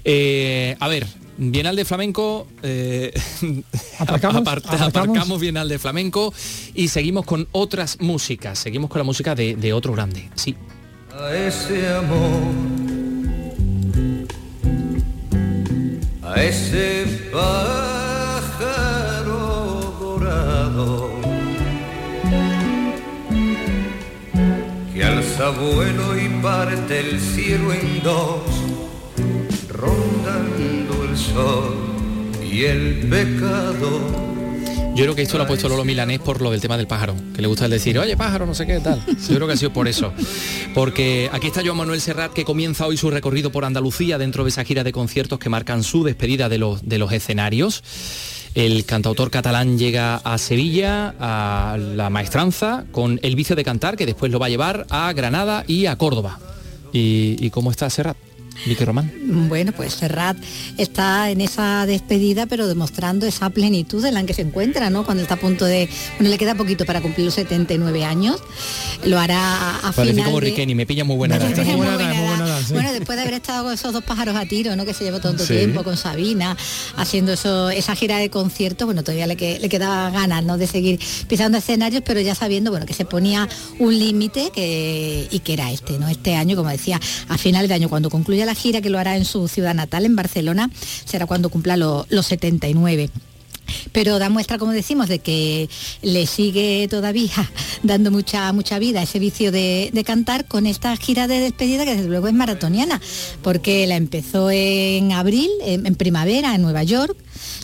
[0.04, 1.06] Eh, a ver,
[1.40, 3.12] Bienal de Flamenco, eh,
[3.98, 4.88] Aparcamos, apart- aparcamos.
[4.88, 6.34] aparcamos Bienal de Flamenco
[6.74, 10.28] y seguimos con otras músicas, seguimos con la música de, de otro grande.
[10.34, 10.56] Sí.
[11.16, 12.42] a ese amor,
[16.22, 18.96] a ese pájaro
[20.00, 21.10] dorado
[24.92, 28.40] que alza vuelo y parte el cielo en dos,
[29.68, 30.57] rondando el
[31.34, 31.74] sol
[32.50, 34.28] y el pecado.
[34.98, 37.14] Yo creo que esto lo ha puesto Lolo Milanés por lo del tema del pájaro,
[37.32, 39.00] que le gusta el decir, oye pájaro, no sé qué tal.
[39.06, 40.12] Yo creo que ha sido por eso.
[40.74, 44.50] Porque aquí está Joan Manuel Serrat que comienza hoy su recorrido por Andalucía dentro de
[44.50, 47.84] esa gira de conciertos que marcan su despedida de los, de los escenarios.
[48.56, 54.04] El cantautor catalán llega a Sevilla, a la maestranza, con el vicio de cantar, que
[54.04, 56.40] después lo va a llevar a Granada y a Córdoba.
[56.92, 58.16] ¿Y, y cómo está Serrat?
[58.66, 59.10] Vicky Román.
[59.48, 60.36] Bueno, pues Serrat
[60.76, 65.04] está en esa despedida, pero demostrando esa plenitud en la que se encuentra, ¿no?
[65.04, 65.88] Cuando está a punto de...
[66.18, 68.36] Bueno, le queda poquito para cumplir los 79 años.
[69.04, 71.54] Lo hará a Parece final como de- Riqueni, me pilla muy buena edad.
[71.64, 72.14] Muy buena edad.
[72.14, 72.72] muy buena edad, sí.
[72.72, 74.84] Bueno, después de haber estado con esos dos pájaros a tiro, ¿no?
[74.84, 75.54] Que se llevó tanto Sí.
[75.56, 76.56] tiempo con Sabina,
[76.96, 80.58] haciendo eso, esa gira de conciertos, bueno, todavía le, que- le quedaba ganas, ¿no?
[80.58, 85.38] De seguir pisando escenarios, pero ya sabiendo, bueno, que se ponía un límite que, y
[85.40, 86.08] que era este, ¿no?
[86.08, 89.16] Este año, como decía, a finales de año, cuando concluya la gira, que lo hará
[89.16, 90.70] en su ciudad natal, en Barcelona,
[91.04, 93.10] será cuando cumpla lo- los 79.
[93.92, 95.68] pero da muestra, como decimos, de que
[96.00, 97.30] le sigue todavía
[97.82, 102.08] dando mucha, mucha vida ese vicio de, cantar con esta gira de despedida que desde
[102.08, 102.98] luego es maratoniana,
[103.42, 107.14] porque la empezó en abril, en primavera, en Nueva York,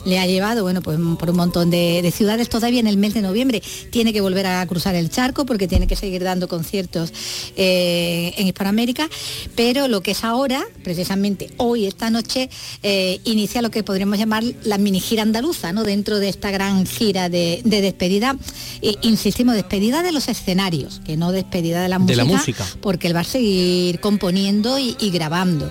[0.05, 3.15] le ha llevado, bueno, pues por un montón de, de ciudades todavía en el mes
[3.15, 3.63] de noviembre.
[3.91, 7.13] Tiene que volver a cruzar el charco porque tiene que seguir dando conciertos
[7.57, 9.09] eh, en Hispanoamérica,
[9.55, 12.51] pero lo que es ahora, precisamente hoy, esta noche,
[12.83, 15.85] eh, inicia lo que podríamos llamar la mini gira andaluza, ¿no?
[15.85, 18.37] Dentro de esta gran gira de, de despedida,
[18.83, 22.67] eh, insistimos, despedida de los escenarios, que no despedida de la De música, la música.
[22.81, 25.71] porque él va a seguir componiendo y, y grabando.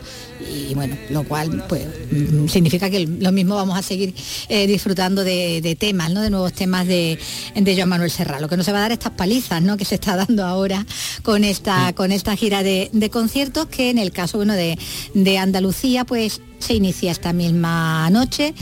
[0.50, 4.14] Y bueno, lo cual pues mm, significa que lo mismo vamos a seguir
[4.50, 6.22] eh, disfrutando de, de temas, ¿no?
[6.22, 7.20] De nuevos temas de,
[7.56, 8.40] de Joan Manuel Serra.
[8.40, 9.78] Lo que no se va a dar estas palizas, ¿no?
[9.78, 10.86] Que se está dando ahora
[11.22, 14.78] con esta, con esta gira de, de conciertos, que en el caso bueno, de,
[15.14, 18.54] de Andalucía, pues se inicia esta misma noche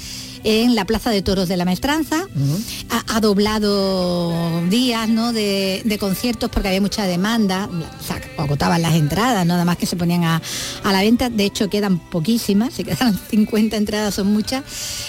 [0.44, 2.28] en la Plaza de Toros de la Maestranza.
[2.90, 5.34] Ha, ha doblado días ¿no?
[5.34, 9.86] de, de conciertos porque había mucha demanda, o sea, agotaban las entradas, nada más que
[9.86, 10.42] se ponían a,
[10.84, 11.30] a la venta.
[11.30, 14.64] De hecho, quedan poquísimas, se quedan 50 entradas, son muchas,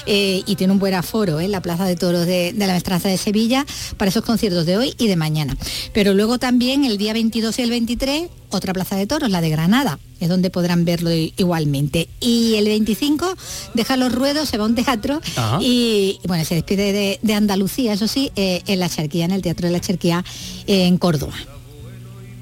[0.07, 1.49] eh, y tiene un buen aforo ¿eh?
[1.49, 3.67] la Plaza de Toros de, de la Maestranza de Sevilla
[3.97, 5.57] para esos conciertos de hoy y de mañana.
[5.93, 9.51] Pero luego también el día 22 y el 23 otra plaza de toros, la de
[9.51, 12.09] Granada, es donde podrán verlo igualmente.
[12.21, 13.35] Y el 25
[13.75, 15.21] deja los ruedos, se va a un teatro
[15.61, 19.33] y, y, bueno, se despide de, de Andalucía, eso sí, eh, en la Charquía, en
[19.33, 20.25] el Teatro de la Charquía
[20.67, 21.35] en Córdoba.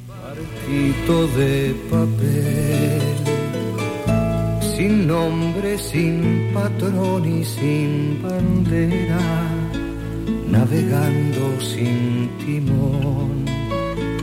[0.09, 3.03] Barquito de papel,
[4.77, 9.51] sin nombre, sin patrón y sin bandera,
[10.49, 13.45] navegando sin timón,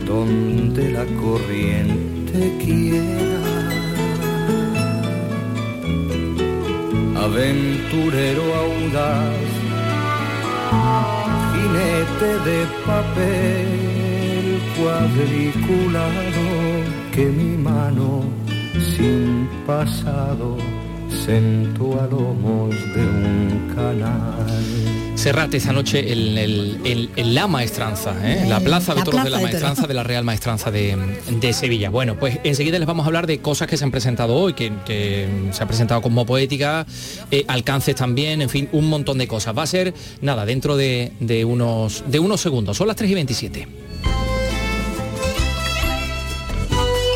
[0.08, 3.58] donde la corriente quiera.
[7.24, 9.50] Aventurero audaz,
[11.52, 13.68] jinete de papel
[14.78, 16.46] cuadriculado
[17.12, 18.22] que mi mano
[18.96, 20.56] sin pasado
[21.26, 25.07] sentó a lomos de un canal.
[25.18, 28.46] Serrat esta noche en, el- en- en la maestranza, ¿eh?
[28.48, 30.96] la plaza de La toros de la de maestranza de la Real Maestranza de,
[31.28, 31.90] de Sevilla.
[31.90, 34.72] Bueno, pues enseguida les vamos a hablar de cosas que se han presentado hoy, que,
[34.86, 36.86] que se ha presentado como poética,
[37.32, 39.58] eh, alcances también, en fin, un montón de cosas.
[39.58, 42.76] Va a ser, nada, dentro de, de unos, de unos segundos.
[42.76, 43.68] Son las 3 y 27.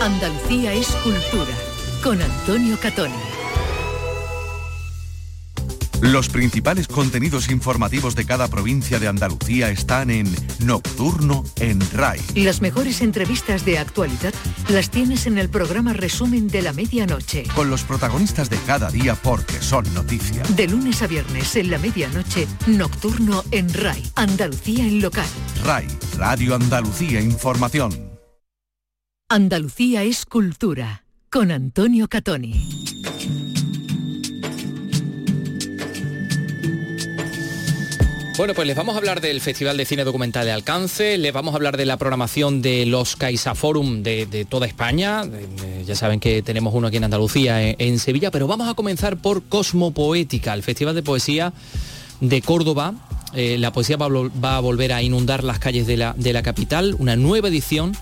[0.01, 1.53] Andalucía es cultura.
[2.03, 3.15] Con Antonio Catoni.
[6.03, 10.27] Los principales contenidos informativos de cada provincia de Andalucía están en
[10.59, 12.21] Nocturno en RAI.
[12.35, 14.35] Las mejores entrevistas de actualidad
[14.69, 17.45] las tienes en el programa Resumen de la Medianoche.
[17.55, 20.43] Con los protagonistas de cada día porque son noticia.
[20.57, 24.03] De lunes a viernes en la medianoche, Nocturno en RAI.
[24.17, 25.29] Andalucía en local.
[25.65, 25.87] RAI,
[26.19, 28.11] Radio Andalucía Información.
[29.29, 31.05] Andalucía es cultura.
[31.31, 32.83] Con Antonio Catoni.
[38.39, 41.53] Bueno, pues les vamos a hablar del Festival de Cine Documental de Alcance, les vamos
[41.53, 45.23] a hablar de la programación de los Caixa Forum de, de toda España,
[45.85, 49.43] ya saben que tenemos uno aquí en Andalucía, en, Sevilla, pero vamos a comenzar por
[49.45, 51.53] Cosmopoética, el Festival de Poesía
[52.21, 52.95] de Córdoba.
[53.35, 56.33] Eh, la poesía va a, va a volver a inundar las calles de la, de
[56.33, 57.95] la capital, una nueva edición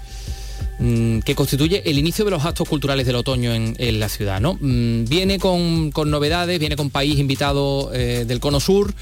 [1.24, 4.40] que constituye el inicio de los actos culturales del otoño en, en la ciudad.
[4.40, 4.54] ¿no?
[4.60, 8.94] Mm, Viene con, con novedades, viene con país invitado eh, del Cono Sur,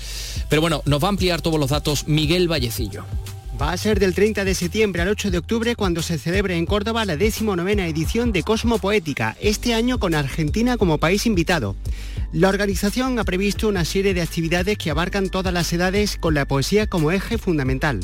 [0.49, 3.05] pero bueno, nos va a ampliar todos los datos Miguel Vallecillo.
[3.61, 6.65] Va a ser del 30 de septiembre al 8 de octubre cuando se celebre en
[6.65, 11.75] Córdoba la 19 edición de Cosmo Poética, este año con Argentina como país invitado.
[12.33, 16.47] La organización ha previsto una serie de actividades que abarcan todas las edades con la
[16.47, 18.01] poesía como eje fundamental.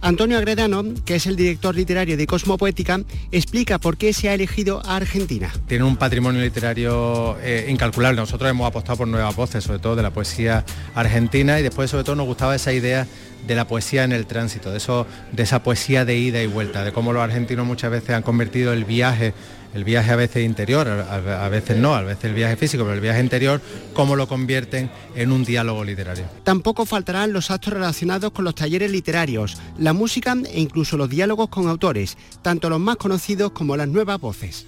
[0.00, 4.34] Antonio Agredano, que es el director literario de Cosmo Poética, explica por qué se ha
[4.34, 5.52] elegido a Argentina.
[5.68, 8.20] Tienen un patrimonio literario eh, incalculable.
[8.20, 10.64] Nosotros hemos apostado por nuevas voces, sobre todo de la poesía
[10.96, 13.06] argentina, y después sobre todo nos gustaba esa idea
[13.46, 16.82] de la poesía en el tránsito, de, eso, de esa poesía de ida y vuelta,
[16.82, 19.34] de cómo los argentinos muchas veces han convertido el viaje,
[19.74, 23.00] el viaje a veces interior, a, veces no, a veces el viaje físico, pero el
[23.00, 23.60] viaje interior,
[23.92, 26.24] cómo lo convierten en un diálogo literario.
[26.44, 31.48] Tampoco faltarán los actos relacionados con los talleres literarios, la música e incluso los diálogos
[31.48, 34.66] con autores, tanto los más conocidos como las nuevas voces.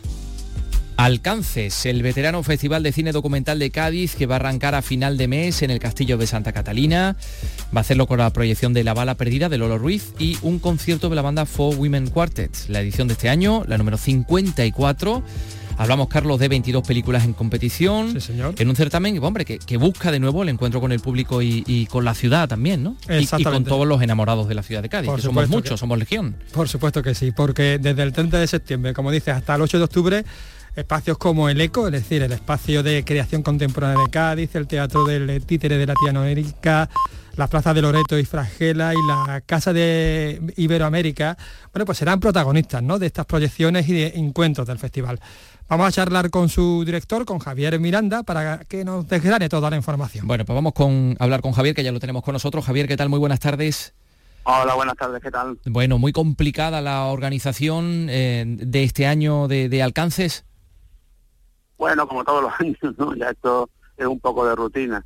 [0.97, 5.17] Alcances, el veterano Festival de Cine Documental de Cádiz que va a arrancar a final
[5.17, 7.17] de mes en el Castillo de Santa Catalina.
[7.75, 10.61] Va a hacerlo con la proyección de La Bala Perdida de Lolo Ruiz y un
[10.61, 12.53] concierto de la banda Four Women Quartet.
[12.69, 15.23] La edición de este año, la número 54,
[15.77, 18.13] Hablamos, Carlos, de 22 películas en competición.
[18.13, 18.55] Sí, señor.
[18.59, 21.65] En un certamen, hombre, que, que busca de nuevo el encuentro con el público y,
[21.67, 22.97] y con la ciudad también, ¿no?
[23.11, 25.79] Y- Y, con todos los enamorados de la ciudad de Cádiz, que somos muchos, que-
[25.79, 26.37] somos legión.
[26.53, 29.79] Por supuesto que sí, porque desde el 30 de septiembre, como dices, hasta el 8
[29.79, 30.25] de octubre,
[30.77, 35.05] espacios como el ECO, es decir, el espacio de creación contemporánea de Cádiz, el Teatro
[35.05, 36.89] del Títere de Latinoamérica,
[37.37, 41.37] las plazas de Loreto y Fragela y la Casa de Iberoamérica,
[41.73, 42.99] bueno, pues serán protagonistas ¿no?
[42.99, 45.21] de estas proyecciones y de encuentros del festival.
[45.69, 49.77] Vamos a charlar con su director, con Javier Miranda, para que nos desgrane toda la
[49.77, 50.27] información.
[50.27, 52.65] Bueno, pues vamos con a hablar con Javier, que ya lo tenemos con nosotros.
[52.65, 53.09] Javier, ¿qué tal?
[53.09, 53.95] Muy buenas tardes.
[54.43, 55.59] Hola, buenas tardes, ¿qué tal?
[55.65, 60.45] Bueno, muy complicada la organización eh, de este año de, de alcances.
[61.79, 63.15] Bueno, como todos los años, ¿no?
[63.15, 65.05] Ya esto es un poco de rutina.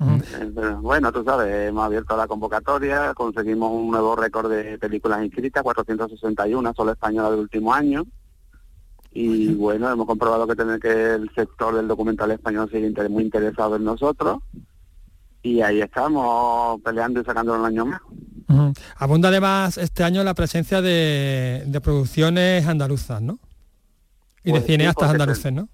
[0.00, 5.24] Eh, pero bueno, tú sabes, hemos abierto la convocatoria, conseguimos un nuevo récord de películas
[5.24, 8.04] inscritas, 461 solo españolas del último año.
[9.12, 13.22] Y bueno, hemos comprobado que, tener que el sector del documental español sigue inter- muy
[13.24, 14.38] interesado en nosotros.
[15.42, 18.00] Y ahí estamos peleando y sacando un año más.
[18.48, 18.72] Ujú.
[18.96, 23.38] Abunda además este año la presencia de, de producciones andaluzas, ¿no?
[24.44, 25.68] Y Pues de sí, cineastas andaluces, ¿no?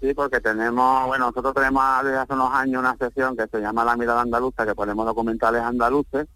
[0.00, 3.84] Sí, porque tenemos, bueno, nosotros tenemos desde hace unos años una sección que se llama
[3.84, 6.26] La Mirada Andaluza, que ponemos documentales andaluces,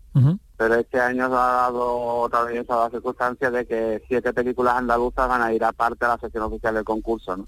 [0.57, 5.29] pero este año se ha dado otra vez la circunstancia de que siete películas andaluzas
[5.29, 7.47] van a ir aparte a la sección oficial del concurso, ¿no?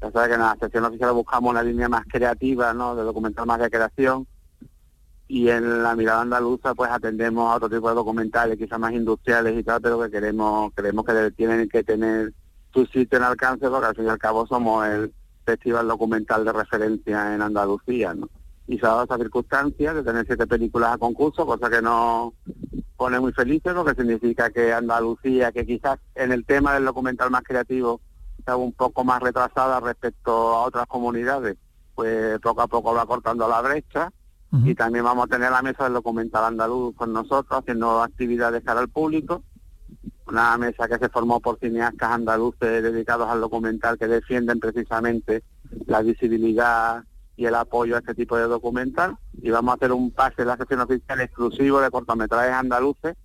[0.00, 2.96] Ya sabes que en la sección oficial buscamos una línea más creativa, ¿no?
[2.96, 4.26] De documental más de creación,
[5.28, 9.58] y en la mirada andaluza pues atendemos a otro tipo de documentales, quizás más industriales
[9.58, 12.32] y tal, pero que queremos, creemos que tienen que tener
[12.72, 15.12] su sitio en alcance, porque al fin y al cabo somos el
[15.46, 18.28] festival documental de referencia en Andalucía, ¿no?
[18.66, 22.32] Y se ha dado esa circunstancia de tener siete películas a concurso, cosa que nos
[22.96, 27.42] pone muy felices, porque significa que Andalucía, que quizás en el tema del documental más
[27.42, 28.00] creativo
[28.38, 31.56] está un poco más retrasada respecto a otras comunidades,
[31.94, 34.12] pues poco a poco va cortando la brecha.
[34.64, 38.80] Y también vamos a tener la mesa del documental andaluz con nosotros, haciendo actividades cara
[38.80, 39.42] al público.
[40.26, 45.44] Una mesa que se formó por cineastas andaluces dedicados al documental que defienden precisamente
[45.86, 47.04] la visibilidad
[47.36, 49.16] y el apoyo a este tipo de documental.
[49.40, 53.16] Y vamos a hacer un pase en la sesión oficial exclusivo de cortometrajes andaluces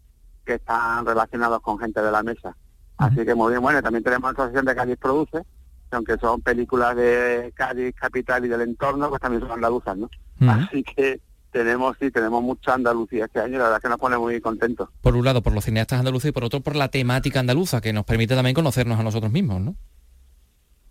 [0.45, 2.55] que están relacionados con gente de la mesa.
[2.97, 5.41] Así que muy bien, bueno, también tenemos la asociación de Cádiz Produce,
[5.89, 10.09] que aunque son películas de Cádiz capital y del entorno, pues también son andaluzas, ¿no?
[10.47, 11.19] Así que
[11.51, 14.89] tenemos, sí, tenemos mucha Andalucía este año, la verdad que nos pone muy contentos.
[15.01, 17.93] Por un lado por los cineastas andaluces y por otro por la temática andaluza, que
[17.93, 19.75] nos permite también conocernos a nosotros mismos, ¿no?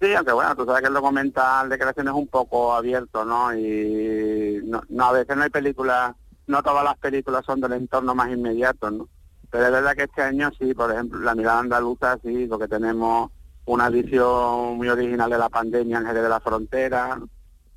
[0.00, 3.54] Sí, aunque bueno, tú sabes que el documental de creación es un poco abierto, ¿no?
[3.54, 6.14] Y no, no, a veces no hay películas,
[6.46, 9.08] no todas las películas son del entorno más inmediato, ¿no?
[9.50, 13.30] Pero es verdad que este año sí, por ejemplo, la mirada andaluza sí, porque tenemos
[13.66, 17.20] una visión muy original de la pandemia en Jerez de la Frontera,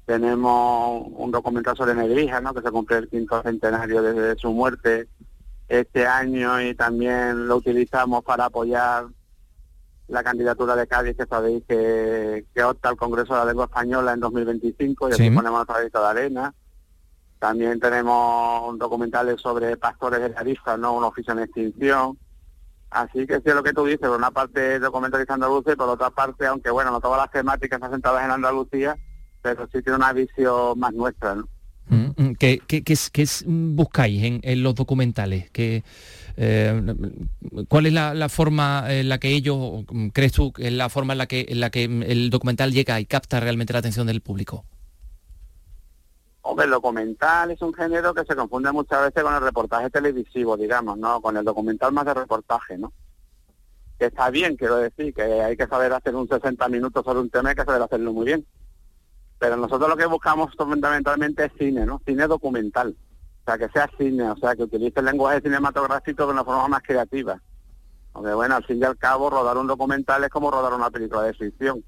[0.05, 2.53] tenemos un documental sobre Negrija, ¿no?
[2.53, 5.07] Que se cumple el quinto centenario desde su muerte
[5.69, 9.05] este año y también lo utilizamos para apoyar
[10.09, 14.13] la candidatura de Cádiz, que sabéis que, que opta al Congreso de la Lengua Española
[14.13, 15.23] en 2025 y Sí.
[15.27, 16.53] aquí ponemos nuestro granito de arena.
[17.39, 20.93] También tenemos documentales sobre pastores de Tarifa, ¿no?
[20.93, 22.17] Un oficio en extinción.
[22.89, 25.89] Así que sí es lo que tú dices, por una parte documentalistas andaluces y por
[25.89, 28.95] otra parte, aunque bueno, no todas las temáticas están centradas en Andalucía,
[29.43, 31.47] pero sí tiene una visión más nuestra, ¿no?
[31.89, 35.51] Mm, ¿Qué, qué- qué es- qué es- mm, buscáis en, en los documentales?
[35.51, 35.83] ¿Qué,
[36.37, 36.95] eh,
[37.67, 41.11] ¿Cuál es la, la forma en la que ellos, mm, crees tú, es la forma
[41.13, 44.07] en la que, en la que mm, el documental llega y capta realmente la atención
[44.07, 44.63] del público?
[46.45, 50.57] Hombre, el documental es un género que se confunde muchas veces con el reportaje televisivo,
[50.57, 51.21] digamos, ¿no?
[51.21, 52.91] Con el documental más de reportaje, ¿no?
[53.99, 57.29] Que está bien, quiero decir, que hay que saber hacer un 60 minutos sobre un
[57.29, 58.45] tema y hay que saber hacerlo muy bien.
[59.43, 62.01] Pero nosotros lo que buscamos fundamentalmente es cine, ¿no?
[62.05, 62.95] Cine documental.
[62.95, 66.69] O sea, que sea cine, o sea, que utilice el lenguaje cinematográfico de una forma
[66.69, 67.41] más creativa.
[68.13, 71.23] Porque bueno, al fin y al cabo, rodar un documental es como rodar una película
[71.23, 71.83] de ficción.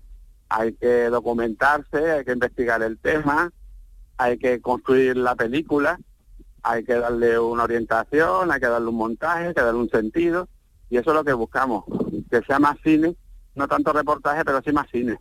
[0.49, 3.49] Hay que documentarse, hay que investigar el tema,
[4.17, 5.97] hay que construir la película,
[6.61, 10.49] hay que darle una orientación, hay que darle un montaje, hay que darle un sentido,
[10.89, 11.85] y eso es lo que buscamos,
[12.29, 13.15] que sea más cine,
[13.55, 15.17] no tanto reportaje, pero sí más cine.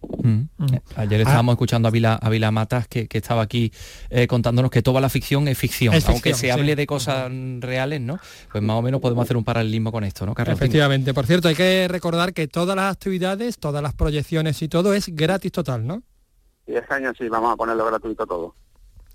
[0.96, 3.72] Ayer estábamos escuchando a Vila, a Vila Matas que, que estaba aquí
[4.10, 6.50] eh, contándonos que toda la ficción es ficción, Es aunque ficción, se sí.
[6.50, 8.18] hable de cosas mm, reales, ¿no?
[8.50, 10.56] Pues más o menos podemos hacer un paralelismo con esto, ¿no, Carlos?
[10.56, 11.14] Efectivamente.
[11.14, 15.08] Por cierto, hay que recordar que todas las actividades, todas las proyecciones y todo es
[15.14, 16.02] gratis total, ¿no?
[16.66, 18.54] Y este año sí vamos a ponerlo gratuito todo.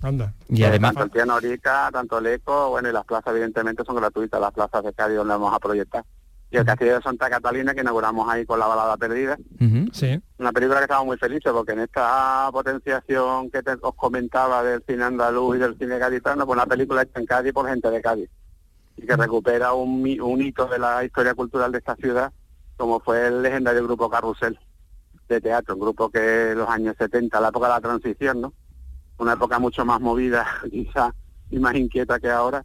[0.01, 0.33] Anda.
[0.47, 3.97] Y además, Tanto el piano Orica, tanto el eco, bueno, y las plazas evidentemente son
[3.97, 6.05] gratuitas, las plazas de Cádiz donde vamos a proyectar.
[6.51, 9.37] Y el Castillo de Santa Catalina que inauguramos ahí con la balada perdida.
[9.91, 10.19] Sí.
[10.39, 14.83] Una película que estamos muy felices porque en esta potenciación que te- os comentaba del
[14.87, 18.01] cine andaluz y del cine gaditano, pues una película hecha en Cádiz por gente de
[18.01, 18.29] Cádiz
[18.97, 22.31] y que recupera un hito de la historia cultural de esta ciudad
[22.77, 24.57] como fue el legendario grupo Carrusel
[25.27, 28.53] de teatro, un grupo que en los años 70, la época de la transición, ¿no?
[29.17, 31.13] Una época mucho más movida quizá
[31.51, 32.63] y más inquieta que ahora,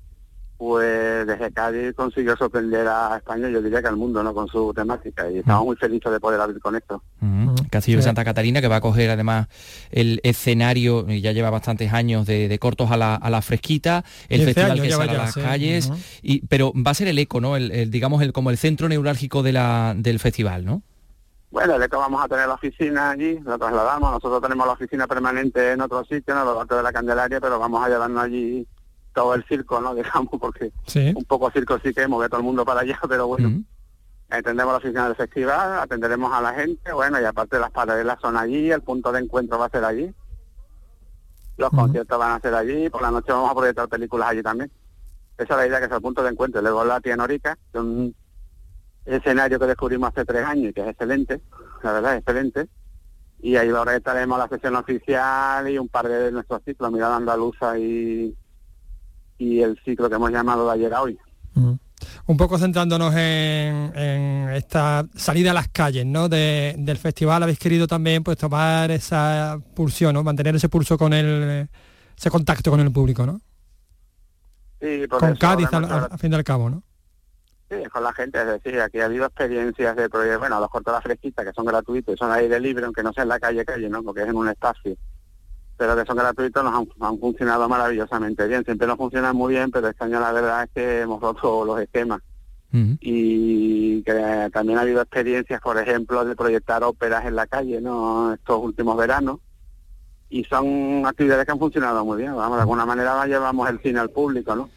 [0.56, 4.32] pues desde Cádiz consiguió sorprender a España, yo diría que al mundo, ¿no?
[4.32, 7.02] Con su temática y estamos muy felices de poder abrir con esto.
[7.20, 7.54] Ujú.
[7.70, 8.02] Castillo de.
[8.04, 9.48] Santa Catarina, que va a coger además
[9.90, 14.04] el escenario, y ya lleva bastantes años de, de cortos a la, a la fresquita,
[14.28, 15.40] el 15 festival que sale a las sí.
[15.40, 15.92] calles,
[16.22, 17.56] y, pero va a ser el eco, ¿no?
[17.56, 20.82] El, el, digamos, el, como el centro neurálgico de la, del festival, ¿no?
[21.54, 25.06] Bueno, el ECO vamos a tener la oficina allí, lo trasladamos, nosotros tenemos la oficina
[25.06, 28.66] permanente en otro sitio, en el Alto de la Candelaria, pero vamos a llevarnos allí
[29.14, 29.94] todo el circo, ¿no?
[29.94, 31.12] Digamos, porque Sí.
[31.16, 33.62] un poco circo sí que mover todo el mundo para allá, pero bueno.
[34.30, 38.36] Atendemos la oficina del festival, atenderemos a la gente, bueno, y aparte las paralelas son
[38.36, 40.12] allí, el punto de encuentro va a ser allí.
[41.56, 44.72] Los conciertos van a ser allí, por la noche vamos a proyectar películas allí también.
[45.38, 46.60] Esa es la idea, que es el punto de encuentro.
[46.62, 48.14] Luego la tía Norica, que es un
[49.04, 51.40] escenario que descubrimos hace tres años y que es excelente,
[51.82, 52.68] la verdad, es excelente.
[53.40, 57.78] Y ahí ahora estaremos la sesión oficial y un par de nuestros ciclos, Mirada Andaluza
[57.78, 58.34] y,
[59.38, 61.18] y el ciclo que hemos llamado de ayer a hoy.
[62.26, 66.28] Un poco centrándonos en, en esta salida a las calles ¿no?
[66.28, 70.22] de- del festival, habéis querido también pues tomar esa pulsión, ¿no?
[70.24, 71.68] mantener ese pulso con el,
[72.16, 73.40] ese contacto con el público, ¿no?
[74.80, 76.82] Sí, por Con eso Cádiz al, al- al fin y al cabo, ¿no?
[77.70, 80.92] Sí, con la gente, es decir, aquí ha habido experiencias de proyectos, bueno, los cortos
[80.92, 83.40] de la fresquita que son gratuitos y son aire libre, aunque no sea en la
[83.40, 84.02] calle calle, ¿no?
[84.02, 84.94] Porque es en un espacio.
[85.76, 88.64] Pero que son gratuitos, nos han, han funcionado maravillosamente bien.
[88.64, 91.80] Siempre nos funcionan muy bien, pero este año la verdad es que hemos roto los
[91.80, 92.20] esquemas.
[93.00, 98.34] Y que también ha habido experiencias, por ejemplo, de proyectar óperas en la calle, ¿no?
[98.34, 99.38] Estos últimos veranos.
[100.28, 102.34] Y son actividades que han funcionado muy bien.
[102.34, 104.70] Vamos, de alguna manera llevamos el cine al público, ¿no?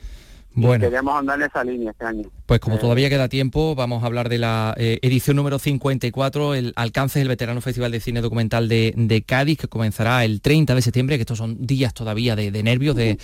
[0.59, 0.85] Bueno.
[0.85, 2.23] Queríamos andar en esa línea este año.
[2.47, 6.73] Pues como todavía queda tiempo, vamos a hablar de la eh, edición número 54, el
[6.75, 10.81] Alcance del Veterano Festival de Cine Documental de, de Cádiz, que comenzará el 30 de
[10.81, 13.19] septiembre, que estos son días todavía de, de nervios, de,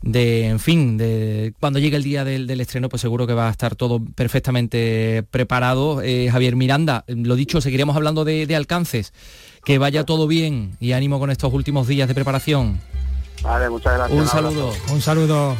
[0.00, 3.48] de, en fin, de cuando llegue el día del, del estreno, pues seguro que va
[3.48, 6.00] a estar todo perfectamente preparado.
[6.00, 9.12] Eh, Javier Miranda, lo dicho, seguiremos hablando de, de alcances.
[9.62, 12.80] Que vaya todo bien y ánimo con estos últimos días de preparación.
[13.42, 14.18] Vale, muchas gracias.
[14.18, 14.72] Un saludo.
[14.90, 15.54] Un saludo.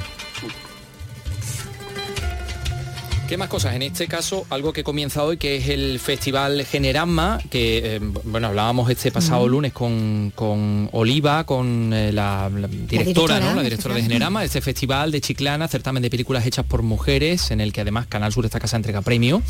[3.29, 3.75] ¿Qué más cosas?
[3.75, 8.49] En este caso, algo que comienza hoy, que es el Festival Generama, que, eh, bueno,
[8.49, 13.55] hablábamos este pasado lunes con, con Oliva, con eh, la, la directora, directora ¿no?
[13.55, 14.03] La directora de.
[14.03, 18.07] Generama, este festival de Chiclana, certamen de películas hechas por mujeres, en el que además
[18.07, 19.43] Canal Sur esta casa entrega premio.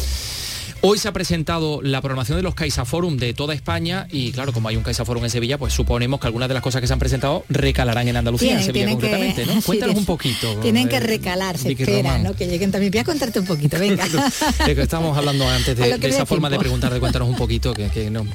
[0.85, 4.53] Hoy se ha presentado la programación de los Caixa Forum de toda España y claro,
[4.53, 6.89] como hay un Caixa Forum en Sevilla, pues suponemos que algunas de las cosas que
[6.89, 9.53] se han presentado recalarán en Andalucía, en Sevilla concretamente, ¿no?
[9.61, 10.57] sí, Cuéntanos sí, un poquito.
[10.57, 12.19] Tienen que eh, recalar, se espera.
[12.19, 12.35] ¿no?
[12.35, 12.91] Que lleguen también.
[12.91, 14.05] Voy a contarte un poquito, venga.
[14.65, 17.89] que estábamos hablando antes de, que esa forma de preguntar, de cuéntanos un poquito, que,
[17.89, 18.27] que no,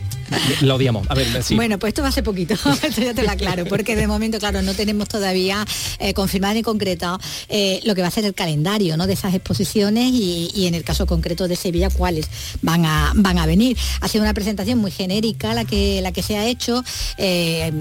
[0.61, 1.09] la odiamos.
[1.09, 1.55] A ver, sí.
[1.55, 2.53] Bueno, pues esto va a ser poquito,
[2.84, 5.65] esto ya te lo aclaro, porque de momento, claro, no tenemos todavía
[5.99, 7.19] eh, confirmado ni concretado
[7.49, 9.07] eh, lo que va a ser el calendario ¿no?
[9.07, 12.28] de esas exposiciones y, en el caso concreto de Sevilla, cuáles
[12.61, 13.78] van a, van a venir.
[14.01, 16.84] Ha sido una presentación muy genérica la que, la que se ha hecho,
[17.17, 17.71] eh,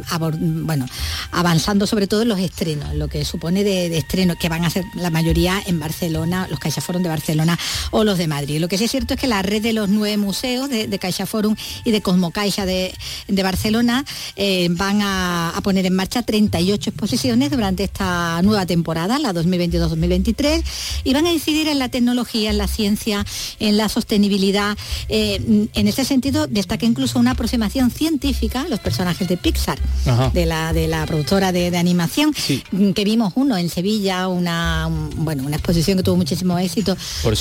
[0.41, 0.87] bueno,
[1.33, 4.85] avanzando sobre todo en los estrenos, lo que supone de, estrenos, que van a ser
[4.95, 7.59] la mayoría en Barcelona, los Caixa Forum de Barcelona
[7.91, 8.61] o los de Madrid.
[8.61, 10.99] Lo que sí es cierto es que la red de los nueve museos de, de
[10.99, 12.03] Caixa Forum y de
[12.37, 12.93] Cosmocaixa de,
[13.29, 14.05] de Barcelona
[14.37, 20.63] eh, van a, a poner en marcha 38 exposiciones durante esta nueva temporada, la 2022-2023,
[21.05, 23.25] y van a incidir en la tecnología, en la ciencia,
[23.59, 24.77] en la sostenibilidad.
[25.09, 30.31] Eh, en ese sentido, destaca incluso una aproximación científica a los personajes de Pixar, Ajá.
[30.35, 32.35] de la, de la productora de, de animación,
[32.73, 36.95] mm, que vimos uno en Sevilla, una, un- bueno, una exposición que tuvo muchísimo éxito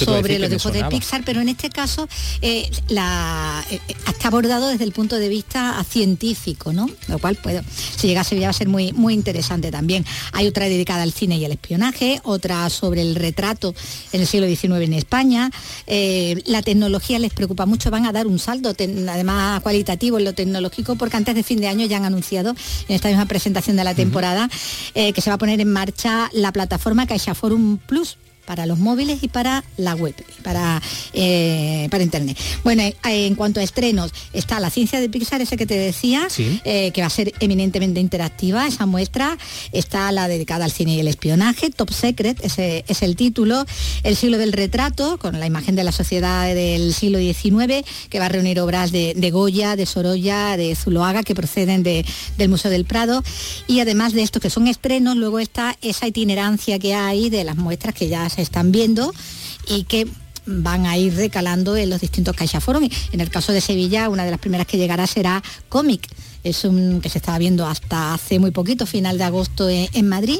[0.06, 0.80] sobre los dibujos de.
[0.86, 2.08] Pixar, pero en este caso
[2.42, 3.62] eh, la,
[4.08, 6.90] está abordado desde el punto de vista científico, ¿no?
[7.08, 7.62] Lo cual, pues,
[7.98, 10.06] si llega a Sevilla va a ser muy, muy interesante también.
[10.32, 13.74] Hay otra dedicada al cine y al espionaje, otra sobre el retrato
[14.14, 15.52] en el siglo XIX en España.
[15.88, 20.24] Eh, la tecnología les preocupa mucho, van a dar un salto, ten- además cualitativo en
[20.26, 22.52] lo tecnológico, porque antes de fin de año ya han anunciado
[22.88, 24.50] en esta misma presentación de la temporada
[24.94, 28.80] eh, que se va a poner en marcha la plataforma Caixa Forum Plus para los
[28.80, 30.82] móviles y para la web, para,
[31.14, 32.38] eh, para internet.
[32.64, 36.28] Bueno, eh, en cuanto a estrenos, está la ciencia de Pixar, ese que te decía,
[36.66, 39.38] eh, que va a ser eminentemente interactiva, esa muestra,
[39.72, 43.66] está la dedicada al cine y el espionaje, Top Secret, ese es el título,
[44.04, 48.26] El siglo del retrato, con la imagen de la sociedad del siglo XIX, que va
[48.26, 52.06] a reunir obras de, de Goya, de Sorolla, de Zuloaga, que proceden de-
[52.38, 53.24] del Museo del Prado,
[53.68, 57.56] y además de estos que son estrenos, luego está esa itinerancia que hay de las
[57.56, 59.14] muestras que ya se están viendo
[59.68, 60.08] y que
[60.46, 62.88] van a ir recalando en los distintos CaixaForum.
[63.12, 66.08] En el caso de Sevilla, una de las primeras que llegará será cómic.
[66.46, 70.08] Es un que se estaba viendo hasta hace muy poquito, final de agosto en, en
[70.08, 70.38] Madrid,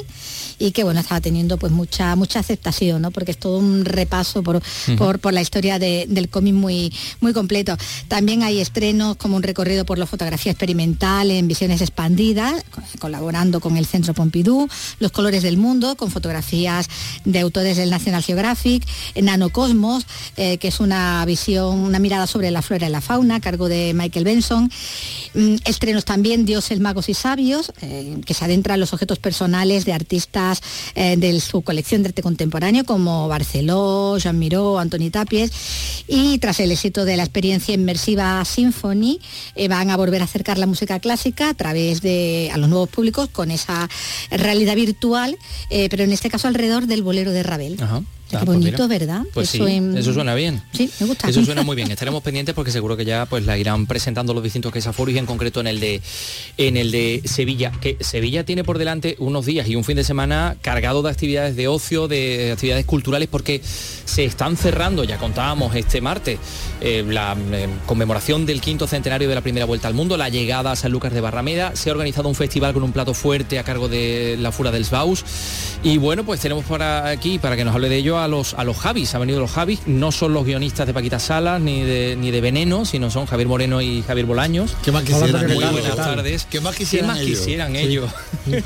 [0.58, 3.10] y que bueno, estaba teniendo pues mucha, mucha aceptación, ¿no?
[3.10, 4.62] Porque es todo un repaso por,
[4.96, 7.76] por, por la historia de- del cómic muy, muy completo.
[8.08, 13.60] También hay estrenos como un recorrido por la fotografía experimental en visiones expandidas, co- colaborando
[13.60, 14.68] con el Centro Pompidou,
[15.00, 16.88] Los colores del mundo, con fotografías
[17.24, 18.86] de autores del National Geographic,
[19.20, 23.40] Nanocosmos, eh, que es una visión, una mirada sobre la flora y la fauna, a
[23.40, 24.70] cargo de Michael Benson.
[25.34, 29.84] Mm, estrenos también Dioses, magos y sabios, eh, que se adentra en los objetos personales
[29.84, 30.60] de artistas
[30.94, 35.50] eh, de su colección de arte contemporáneo, como Barceló, Jean Miró, Antoni Tapies.
[36.08, 39.20] Y tras el éxito de la experiencia inmersiva Symphony,
[39.54, 42.88] eh, van a volver a acercar la música clásica a través de a los nuevos
[42.88, 43.88] públicos con esa
[44.30, 45.36] realidad virtual,
[45.68, 47.76] pero en este caso alrededor del bolero de Ravel.
[48.32, 48.88] Ah, pues bonito.
[48.88, 49.22] ¿verdad?
[49.32, 50.62] Pues Eso sí, en- eso suena bien.
[50.72, 51.28] Sí, me gusta.
[51.28, 51.90] Eso suena muy bien.
[51.90, 55.26] Estaremos pendientes porque seguro que ya pues la irán presentando los distintos quesaforos y en
[55.26, 56.02] concreto en el de
[56.58, 57.72] en el de Sevilla.
[57.80, 61.56] Que Sevilla tiene por delante unos días y un fin de semana cargado de actividades
[61.56, 66.38] de ocio, de actividades culturales, porque se están cerrando, ya contábamos este martes,
[66.80, 70.72] eh, la eh, conmemoración del quinto centenario de la primera vuelta al mundo, la llegada
[70.72, 71.76] a San Lucas de Barrameda.
[71.76, 74.84] Se ha organizado un festival con un plato fuerte a cargo de la Fura del
[74.84, 75.24] Sbaus.
[75.82, 78.64] Y bueno, pues tenemos para aquí, para que nos hable de ello, a los a
[78.64, 79.14] los Javis.
[79.14, 82.40] Han venido los Javis, no son los guionistas de Paquita Salas ni de ni de
[82.40, 84.74] Veneno, sino son Javier Moreno y Javier Bolaños.
[84.84, 86.46] ¿Qué más quisieran Muy buenas tardes.
[86.50, 87.38] ¿Qué más quisieran más ellos?
[87.40, 87.78] quisieran Sí.
[87.78, 88.10] ellos?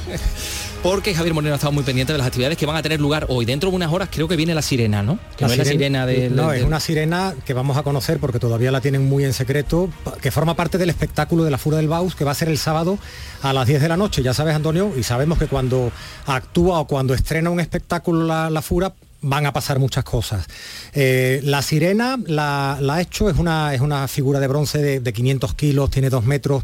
[0.82, 3.26] Porque Javier Moreno ha estado muy pendiente de las actividades que van a tener lugar
[3.28, 3.44] hoy.
[3.44, 5.18] Dentro de unas horas creo que viene la sirena, ¿no?
[5.36, 8.18] Que no es la sirena del- no, del- es una sirena que vamos a conocer
[8.18, 9.90] porque todavía la tienen muy en secreto,
[10.22, 12.56] que forma parte del espectáculo de la Fura del Baus, que va a ser el
[12.56, 12.98] sábado
[13.42, 14.22] a las 10 de la noche.
[14.22, 15.92] Ya sabes, Antonio, y sabemos que cuando
[16.26, 20.46] actúa o cuando estrena un espectáculo la, la Fura, van a pasar muchas cosas.
[20.94, 25.12] Eh, la sirena la, ha hecho, es una, es una figura de bronce de, de
[25.12, 26.62] 500 kilos, tiene dos metros,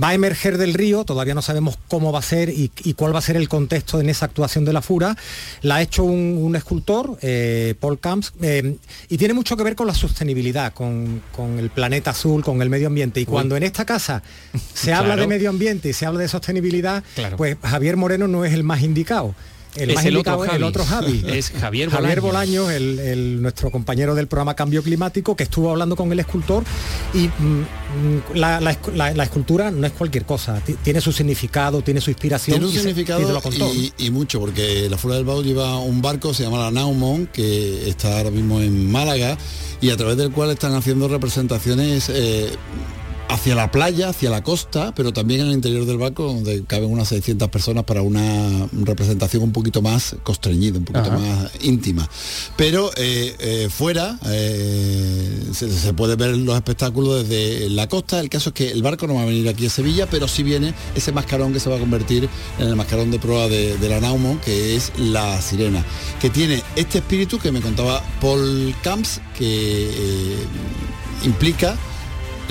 [0.00, 3.14] va a emerger del río, todavía no sabemos cómo va a ser y, y cuál
[3.14, 5.16] va a ser el contexto en esa actuación de la fura.
[5.62, 8.76] La ha hecho un, un escultor, eh, Paul Camps, eh,
[9.08, 12.68] y tiene mucho que ver con la sostenibilidad, con, con el planeta azul, con el
[12.70, 13.20] medio ambiente.
[13.20, 14.22] Y cuando en esta casa
[14.74, 17.36] se habla de medio ambiente y se habla de sostenibilidad, Claro.
[17.36, 19.34] pues Javier Moreno no es el más indicado.
[19.76, 20.62] El Es más el otro es el Javi.
[20.64, 21.24] otro Javi.
[21.32, 22.64] Es Javier Javier Bolaños.
[22.66, 26.62] Bolaños, el, el- nuestro compañero del programa Cambio Climático, que estuvo hablando con el escultor
[27.14, 31.00] y mm, mm, la, la escu- la- la escultura no es cualquier cosa, ti- tiene
[31.00, 32.56] su significado, tiene su inspiración.
[32.58, 33.72] Tiene un y se- y te significado lo contó.
[33.74, 37.26] y, y mucho, porque la Fuera del Bau lleva un barco, se llama la Naumon,
[37.32, 39.38] que está ahora mismo en Málaga,
[39.80, 42.50] y a través del cual están haciendo representaciones eh,
[43.28, 46.90] hacia la playa, hacia la costa, pero también en el interior del barco, donde caben
[46.90, 51.18] unas 600 personas para una representación un poquito más constreñida, un poquito Ajá.
[51.18, 52.08] más íntima.
[52.56, 58.20] Pero eh, eh, fuera eh, se, se puede ver los espectáculos desde la costa.
[58.20, 60.42] El caso es que el barco no va a venir aquí a Sevilla, pero sí
[60.42, 63.88] viene ese mascarón que se va a convertir en el mascarón de proa de, de
[63.88, 65.84] la Naumon, que es la sirena,
[66.20, 70.36] que tiene este espíritu que me contaba Paul Camps, que
[71.24, 71.76] implica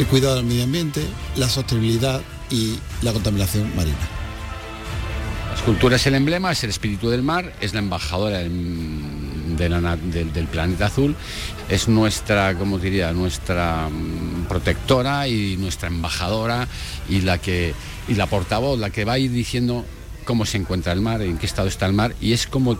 [0.01, 1.01] el cuidado del medio ambiente,
[1.35, 3.95] la sostenibilidad y la contaminación marina.
[5.49, 10.33] La escultura es el emblema, es el espíritu del mar, es la embajadora del, del-
[10.33, 11.15] del planeta azul,
[11.69, 16.67] es nuestra, como diría, nuestra mm, protectora y nuestra embajadora
[17.07, 17.73] y la que
[18.07, 19.85] y la portavoz, la que va a ir diciendo
[20.23, 22.77] cómo se encuentra el mar, en qué estado está el mar, y es como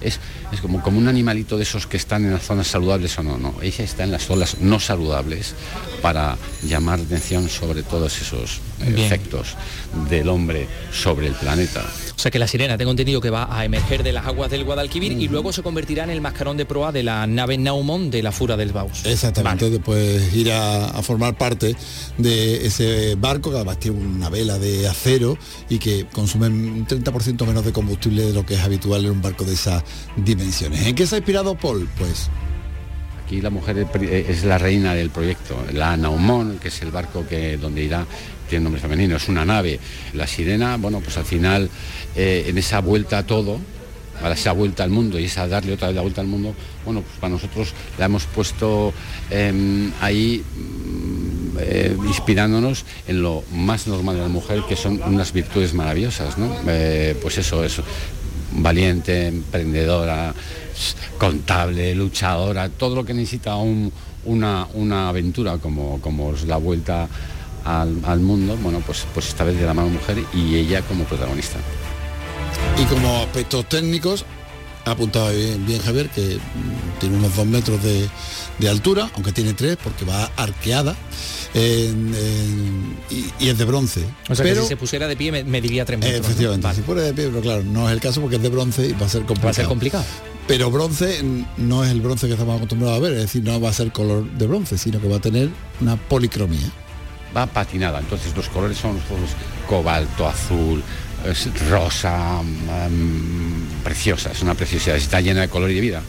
[0.00, 0.18] es,
[0.52, 3.38] es como, como un animalito de esos que están en las zonas saludables o no,
[3.38, 5.54] no, ella está en las zonas no saludables
[6.00, 8.98] para llamar la atención sobre todos esos Bien.
[8.98, 9.56] efectos
[10.08, 11.84] del hombre sobre el planeta.
[12.16, 14.64] O sea que la sirena, tengo entendido que va a emerger de las aguas del
[14.64, 18.22] Guadalquivir y luego se convertirá en el mascarón de proa de la nave Naumon de
[18.22, 19.04] la Fura del Baus.
[19.04, 21.74] Exactamente, después ir a, a formar parte
[22.18, 25.36] de ese barco que además tiene una vela de acero
[25.68, 29.22] y que consume un 30% menos de combustible de lo que es habitual en un
[29.22, 29.84] barco de esas
[30.16, 30.84] dimensiones.
[30.86, 31.88] ¿En qué se ha inspirado Paul?
[31.96, 32.28] Pues
[33.24, 37.56] Aquí la mujer es la reina del proyecto, la Naumon, que es el barco que
[37.56, 38.04] donde irá,
[38.48, 39.78] tiene nombre femenino, es una nave.
[40.12, 41.70] La sirena, bueno, pues al final,
[42.16, 43.60] eh, en esa vuelta a todo,
[44.22, 46.54] a la vuelta al mundo y esa darle otra vez la vuelta al mundo,
[46.84, 48.92] bueno, pues para nosotros la hemos puesto
[49.30, 50.42] em, ahí
[51.60, 56.54] eh, inspirándonos en lo más normal de la mujer, que son unas virtudes maravillosas, ¿no?
[56.66, 57.82] Eh, pues eso, eso,
[58.52, 60.34] valiente, emprendedora,
[61.18, 63.92] contable, luchadora, todo lo que necesita un-
[64.24, 67.08] una, una aventura como, como la vuelta
[67.64, 71.58] al, mundo, bueno, pues, pues esta vez de la mano mujer y ella como protagonista.
[72.80, 74.24] Y como aspectos técnicos,
[74.84, 76.38] ha apuntado bien, Javier, que
[76.98, 78.08] tiene unos dos metros de,
[78.58, 80.94] de altura, aunque tiene tres, porque va arqueada,
[81.54, 84.04] en- en- y, y es de bronce.
[84.28, 86.20] O sea que Pero- si se pusiera de pie me- mediría tres metros.
[86.20, 86.26] ¿no?
[86.26, 86.76] Efectivamente, Vale.
[86.76, 88.92] si fuera de pie, pero claro, no es el caso porque es de bronce y
[88.92, 89.44] va a ser complicado.
[89.46, 90.04] Va a ser complicado.
[90.46, 91.22] Pero bronce
[91.56, 93.92] no es el bronce que estamos acostumbrados a ver, es decir, no va a ser
[93.92, 95.48] color de bronce, sino que va a tener
[95.80, 96.68] una policromía.
[97.36, 99.30] Va patinada, entonces los colores son los colores
[99.68, 100.82] cobalto, azul,
[101.24, 106.02] es rosa, mm, preciosa, es una preciosidad, está llena de color y de vida,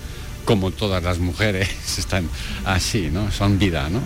[0.46, 2.30] como todas las mujeres están
[2.66, 3.32] así, ¿no?
[3.32, 4.02] Son vida, ¿no?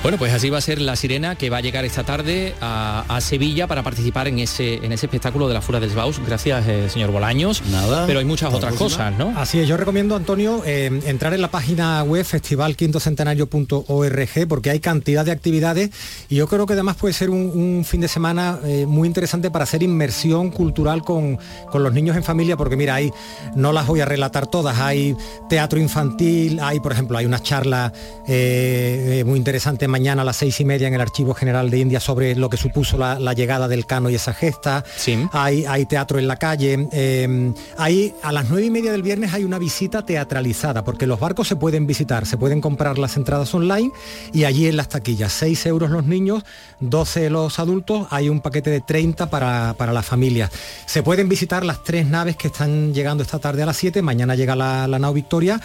[0.00, 3.04] Bueno, pues así va a ser la sirena que va a llegar esta tarde a,
[3.08, 6.20] a Sevilla para participar en ese, en ese espectáculo de la Fura del Baus.
[6.24, 7.64] Gracias, eh, señor Bolaños.
[7.66, 8.06] Nada.
[8.06, 9.34] Pero hay muchas otras cosas, ¿no?
[9.36, 15.24] Así es, yo recomiendo, Antonio, eh, entrar en la página web festivalquintocentenario.org porque hay cantidad
[15.24, 15.90] de actividades
[16.28, 19.50] y yo creo que además puede ser un, un fin de semana eh, muy interesante
[19.50, 21.40] para hacer inmersión cultural con,
[21.72, 23.10] con los niños en familia porque mira, hay,
[23.56, 25.16] no las voy a relatar todas, hay
[25.48, 27.92] teatro infantil, hay, por ejemplo, hay una charla
[28.28, 32.00] eh, muy interesante mañana a las seis y media en el Archivo General de India
[32.00, 34.84] sobre lo que supuso la, la llegada del cano y esa gesta.
[35.32, 36.88] Hay, hay teatro en la calle.
[36.92, 41.18] eh, hay, a las nueve y media del viernes hay una visita teatralizada, porque los
[41.18, 43.90] barcos se pueden visitar, se pueden comprar las entradas online
[44.32, 46.44] y allí en las taquillas, 6 euros los niños,
[46.80, 50.50] 12 los adultos, hay un paquete de 30 para, para las familias.
[50.86, 54.34] Se pueden visitar las tres naves que están llegando esta tarde a las 7, mañana
[54.34, 55.60] llega la, la nao Victoria.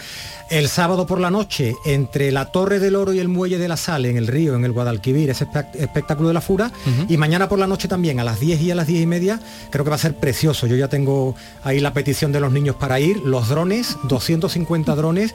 [0.50, 3.76] El sábado por la noche, entre la Torre del Oro y el Muelle de la
[3.76, 6.70] Sal, en el río, en el Guadalquivir, ese espect- espectáculo de la Fura.
[7.08, 9.40] Y mañana por la noche también, a las 10 y a las 10 y media,
[9.70, 10.66] creo que va a ser precioso.
[10.66, 13.18] Yo ya tengo ahí la petición de los niños para ir.
[13.24, 15.34] Los drones, 250 drones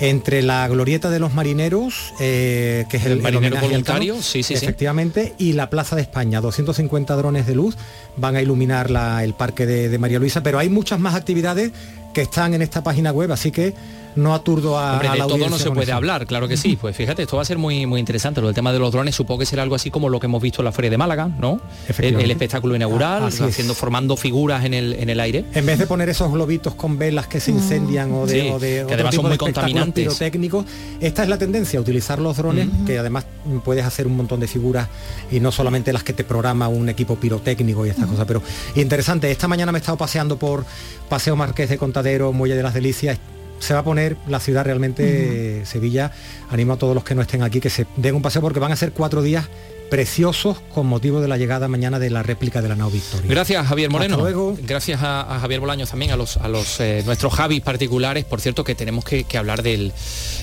[0.00, 4.54] entre la glorieta de los marineros, eh, que es el, El marinero voluntario, sí, sí,
[4.56, 4.64] sí.
[4.64, 7.76] efectivamente, y la Plaza de España, 250 drones de luz
[8.16, 11.70] van a iluminar la- el parque de, de María Luisa, pero hay muchas más actividades
[12.12, 13.72] que están en esta página web, así que
[14.16, 15.94] no aturdo a, Hombre, a de la todo no se puede eso.
[15.96, 16.76] hablar, claro que sí.
[16.80, 18.40] Pues fíjate, esto va a ser muy muy interesante.
[18.40, 20.42] Lo del tema de los drones supongo que será algo así como lo que hemos
[20.42, 21.60] visto en la Feria de Málaga, ¿no?
[21.98, 23.40] El, el espectáculo inaugural, Ah, es.
[23.40, 25.44] haciendo, formando figuras en el, en el aire.
[25.54, 28.58] En vez de poner esos globitos con velas que se incendian o de, Sí, o
[28.58, 30.04] de que otro además tipo son de muy contaminantes.
[30.04, 30.64] pirotécnicos,
[31.00, 34.48] esta es la tendencia, utilizar los drones, que además mm, puedes hacer un montón de
[34.48, 34.88] figuras
[35.30, 38.26] y no solamente las que te programa un equipo pirotécnico y estas cosas.
[38.26, 38.42] Pero
[38.76, 40.64] interesante, esta mañana me he estado paseando por
[41.08, 43.18] Paseo Marqués de Contadero, Muelle de las Delicias.
[43.64, 46.12] Se va a poner la ciudad realmente, eh, Sevilla.
[46.50, 48.72] Animo a todos los que no estén aquí que se den un paseo porque van
[48.72, 49.48] a ser cuatro días
[49.90, 53.30] preciosos con motivo de la llegada mañana de la réplica de la nao Victoria.
[53.30, 54.16] Gracias Javier Moreno.
[54.16, 54.56] Hasta luego.
[54.60, 58.24] Gracias a, a Javier Bolaños también, a los, a los eh, nuestros Javis particulares.
[58.24, 59.92] Por cierto, que tenemos que, que hablar del,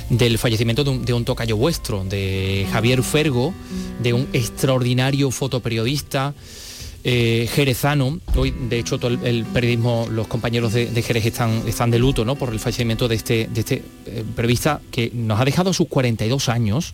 [0.10, 3.54] del fallecimiento de un, de un tocayo vuestro, de Javier Fergo,
[4.00, 6.34] de un extraordinario fotoperiodista.
[7.04, 11.92] Eh, jerezano, hoy de hecho todo el, periodismo, los compañeros de, de Jerez están, están
[11.92, 12.36] de luto ¿no?
[12.36, 16.50] por el fallecimiento de este, de este eh, periodista que nos ha dejado sus 42
[16.50, 16.94] años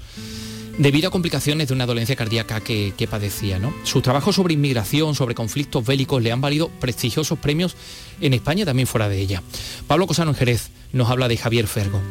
[0.77, 3.59] debido a complicaciones de una dolencia cardíaca que, que padecía.
[3.59, 3.73] ¿no?
[3.83, 7.75] Sus trabajos sobre inmigración, sobre conflictos bélicos, le han valido prestigiosos premios
[8.21, 9.41] en España también fuera de ella.
[9.87, 12.01] Pablo Cosano en Jerez nos habla de Javier Fergo.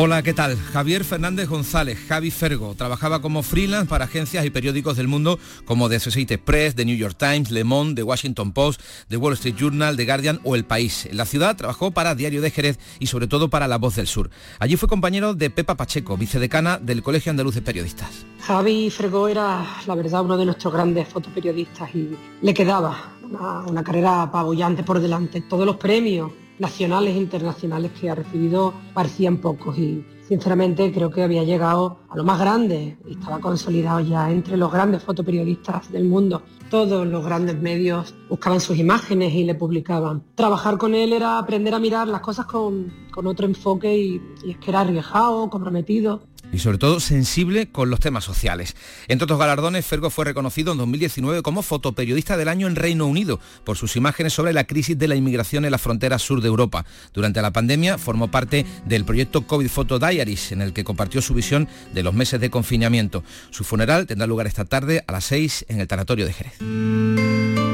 [0.00, 0.56] Hola, ¿qué tal?
[0.56, 5.88] Javier Fernández González, Javi Fergo, trabajaba como freelance para agencias y periódicos del mundo como
[5.88, 9.56] The Associated Press, The New York Times, Le Monde, The Washington Post, The Wall Street
[9.56, 11.06] Journal, The Guardian o El País.
[11.06, 14.06] En la ciudad trabajó para Diario de Jerez y sobre todo para La Voz del
[14.06, 14.30] Sur.
[14.60, 18.24] Allí fue compañero de Pepa Pacheco, vicedecana del Colegio Andaluz de Periodistas.
[18.42, 23.82] Javi Fregó era, la verdad, uno de nuestros grandes fotoperiodistas y le quedaba una, una
[23.82, 25.40] carrera apabullante por delante.
[25.40, 31.22] Todos los premios nacionales e internacionales que ha recibido parecían pocos y sinceramente creo que
[31.22, 36.04] había llegado a lo más grande y estaba consolidado ya entre los grandes fotoperiodistas del
[36.04, 36.42] mundo.
[36.70, 40.22] Todos los grandes medios buscaban sus imágenes y le publicaban.
[40.34, 44.50] Trabajar con él era aprender a mirar las cosas con, con otro enfoque y, y
[44.50, 46.20] es que era arriesgado, comprometido
[46.52, 48.76] y sobre todo sensible con los temas sociales.
[49.08, 53.40] Entre otros galardones, Fergo fue reconocido en 2019 como fotoperiodista del año en Reino Unido
[53.64, 56.84] por sus imágenes sobre la crisis de la inmigración en la frontera sur de Europa.
[57.12, 61.34] Durante la pandemia formó parte del proyecto COVID Photo Diaries, en el que compartió su
[61.34, 63.22] visión de los meses de confinamiento.
[63.50, 67.67] Su funeral tendrá lugar esta tarde a las 6 en el Tanatorio de Jerez.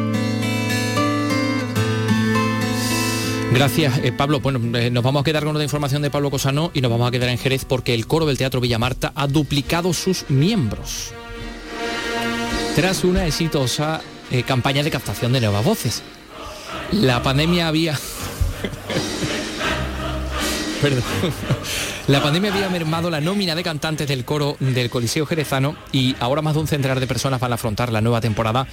[3.55, 4.40] Gracias, eh, Pablo.
[4.40, 7.07] Bueno, eh, nos vamos a quedar con otra información de Pablo Cosano y nos vamos
[7.07, 11.12] a quedar en Jerez porque el coro del Teatro Villamarta ha duplicado sus miembros.
[12.74, 14.00] Tras una exitosa
[14.32, 16.02] eh, campaña de captación de nuevas voces.
[16.90, 17.96] La pandemia había...
[20.82, 21.05] Perdón.
[22.09, 26.42] La pandemia había mermado la nómina de cantantes del coro del Coliseo Jerezano y ahora
[26.42, 28.66] más de un centenar de personas van a afrontar la nueva temporada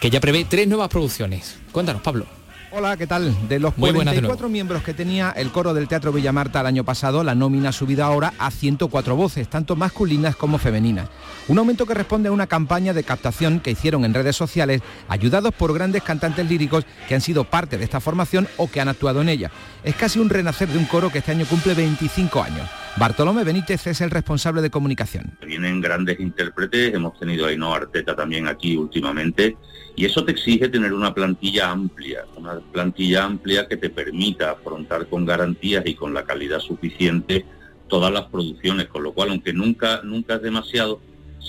[0.00, 1.58] que ya prevé tres nuevas producciones.
[1.70, 2.45] Cuéntanos, Pablo.
[2.78, 3.34] Hola, ¿qué tal?
[3.48, 6.66] De los Muy buenas de 44 miembros que tenía el coro del Teatro Villamarta el
[6.66, 11.08] año pasado, la nómina ha subido ahora a 104 voces, tanto masculinas como femeninas.
[11.48, 15.54] Un aumento que responde a una campaña de captación que hicieron en redes sociales, ayudados
[15.54, 19.22] por grandes cantantes líricos que han sido parte de esta formación o que han actuado
[19.22, 19.50] en ella.
[19.82, 22.68] Es casi un renacer de un coro que este año cumple 25 años.
[22.98, 25.36] Bartolomé Benítez es el responsable de comunicación.
[25.46, 29.58] Vienen grandes intérpretes, hemos tenido a Ainhoa Arteta también aquí últimamente,
[29.94, 35.08] y eso te exige tener una plantilla amplia, una plantilla amplia que te permita afrontar
[35.08, 37.44] con garantías y con la calidad suficiente
[37.86, 40.98] todas las producciones, con lo cual, aunque nunca, nunca es demasiado,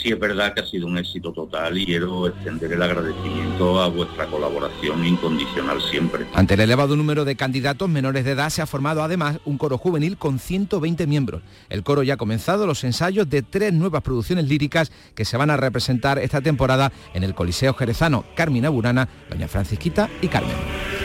[0.02, 3.88] sí es verdad que ha sido un éxito total y quiero extender el agradecimiento a
[3.88, 6.26] vuestra colaboración incondicional siempre.
[6.34, 9.78] Ante el elevado número de candidatos menores de edad se ha formado además un coro
[9.78, 11.42] juvenil con 120 miembros.
[11.70, 15.50] El coro ya ha comenzado los ensayos de tres nuevas producciones líricas que se van
[15.50, 20.97] a representar esta temporada en el Coliseo Jerezano, Carmina Burana, Doña Francisquita y Carmen.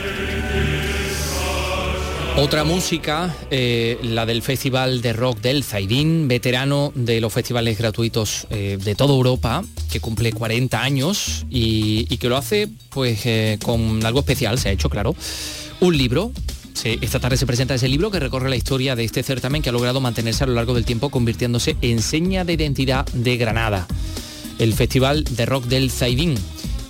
[2.35, 8.47] Otra música, eh, la del Festival de Rock del Zaidín, veterano de los festivales gratuitos
[8.49, 14.03] eh, de toda Europa, que cumple 40 años y, que lo hace pues eh, con
[14.03, 15.15] algo especial, se ha hecho claro,
[15.79, 16.31] un libro.
[16.83, 19.71] Esta tarde se presenta ese libro que recorre la historia de este certamen que ha
[19.71, 23.87] logrado mantenerse a lo largo del tiempo convirtiéndose en seña de identidad de Granada.
[24.57, 26.35] El Festival de Rock del Zaidín.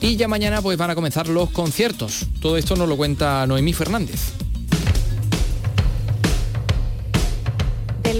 [0.02, 2.28] Y ya mañana pues van a comenzar los conciertos.
[2.39, 4.34] Todo esto nos lo cuenta Noemí Fernández.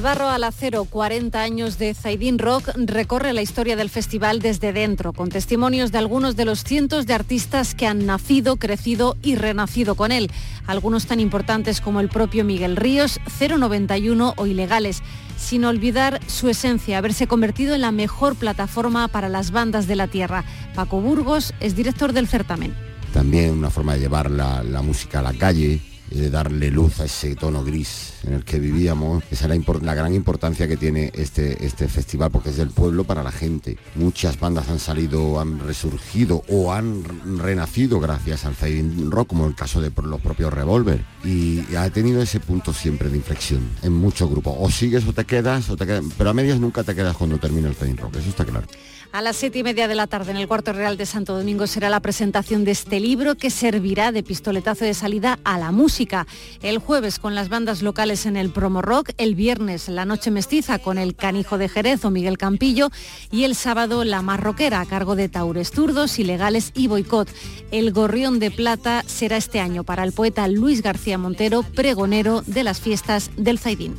[0.04, 5.14] Barro al acero, 40 años de Zaidín Rock recorre la historia del festival desde dentro,
[5.14, 9.96] con testimonios de algunos de los cientos de artistas que han nacido, crecido y renacido
[9.96, 10.30] con él.
[10.68, 15.02] Algunos tan importantes como el propio Miguel Ríos, 091 o Ilegales,
[15.38, 20.08] sin olvidar su esencia, haberse convertido en la mejor plataforma para las bandas de la
[20.08, 20.44] tierra.
[20.76, 22.76] Paco Burgos es director del certamen.
[23.14, 25.80] También una forma de llevar la, la música a la calle,
[26.14, 29.24] de darle luz a ese tono gris en el que vivíamos.
[29.32, 33.04] Esa es la, la, gran importancia que tiene este, este festival porque es del pueblo
[33.04, 33.78] para la gente.
[33.96, 37.04] Muchas bandas han salido, han resurgido o han
[37.40, 41.04] renacido gracias al Zaidin Rock, como el caso de los propios Revolver.
[41.24, 44.56] Y ha tenido ese punto siempre de inflexión en muchos grupos.
[44.60, 47.38] O sigues o te quedas, o te quedas, pero a medias nunca te quedas cuando
[47.38, 48.68] termina el Zaidin Rock, eso está claro.
[49.14, 51.68] A las siete y media de la tarde en el Cuarto Real de Santo Domingo
[51.68, 56.26] será la presentación de este libro que servirá de pistoletazo de salida a la música.
[56.64, 60.80] El jueves con las bandas locales en el Promo Rock, el viernes la Noche Mestiza
[60.80, 62.90] con el Canijo de Jerez o Miguel Campillo
[63.30, 67.30] y el sábado la Marroquera a cargo de Taures Turdos, Ilegales y Boicot.
[67.70, 72.64] El Gorrión de Plata será este año para el poeta Luis García Montero, pregonero de
[72.64, 73.96] las fiestas del Zaidín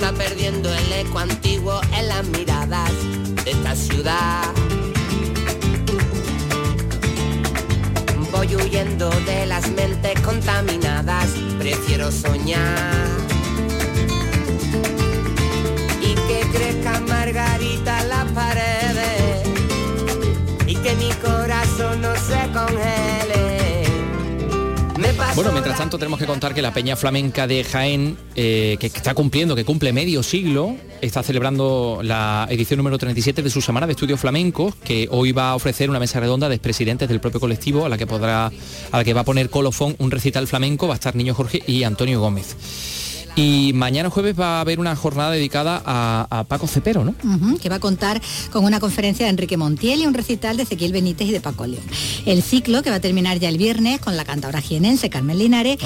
[0.00, 2.90] está perdiendo el eco antiguo en las miradas
[3.44, 4.44] de esta ciudad.
[8.32, 11.28] Voy huyendo de las mentes contaminadas,
[11.58, 12.94] prefiero soñar.
[16.00, 18.59] Y que crezca Margarita en las paredes
[25.34, 29.14] Bueno, mientras tanto tenemos que contar que la Peña Flamenca de Jaén, eh, que está
[29.14, 33.92] cumpliendo, que cumple medio siglo, está celebrando la edición número 37 de su semana de
[33.92, 37.86] estudios flamencos, que hoy va a ofrecer una mesa redonda de expresidentes del propio colectivo,
[37.86, 40.94] a la que podrá, a la que va a poner colofón un recital flamenco, va
[40.94, 42.56] a estar Niño Jorge y Antonio Gómez.
[43.36, 47.14] Y mañana jueves va a haber una jornada dedicada a, a Paco Cepero, ¿no?
[47.24, 48.20] Uh -huh, que va a contar
[48.50, 51.66] con una conferencia de Enrique Montiel y un recital de Ezequiel Benítez y de Paco
[51.66, 51.82] León.
[52.26, 55.78] El ciclo, que va a terminar ya el viernes con la cantadora jienense Carmen Linares.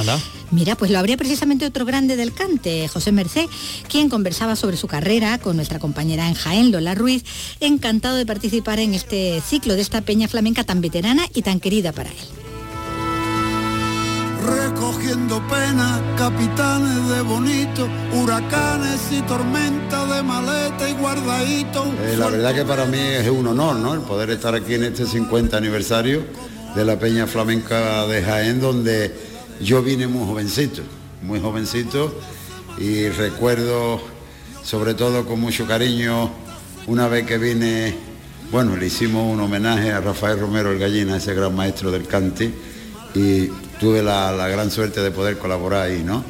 [0.51, 3.49] Mira, pues lo habría precisamente otro grande del cante, José Mercé,
[3.89, 7.25] quien conversaba sobre su carrera con nuestra compañera en Jaén, Lola Ruiz,
[7.61, 11.93] encantado de participar en este ciclo de esta peña flamenca tan veterana y tan querida
[11.93, 12.44] para él
[14.45, 21.85] recogiendo penas, capitanes de bonito, huracanes y tormentas de maleta y guardadito.
[22.03, 23.95] Eh, la verdad que para mí es un honor, ¿no?
[23.95, 26.25] El poder estar aquí en este 50 aniversario
[26.75, 29.15] de la Peña Flamenca de Jaén, donde
[29.61, 30.83] yo vine muy jovencito,
[31.23, 32.15] muy jovencito,
[32.79, 34.01] y recuerdo
[34.63, 36.31] sobre todo con mucho cariño
[36.87, 37.95] una vez que vine,
[38.51, 42.53] bueno, le hicimos un homenaje a Rafael Romero el Gallina, ese gran maestro del cante,
[43.15, 43.49] y
[43.81, 46.25] tuve la, la gran suerte de poder colaborar ahí, ¿no?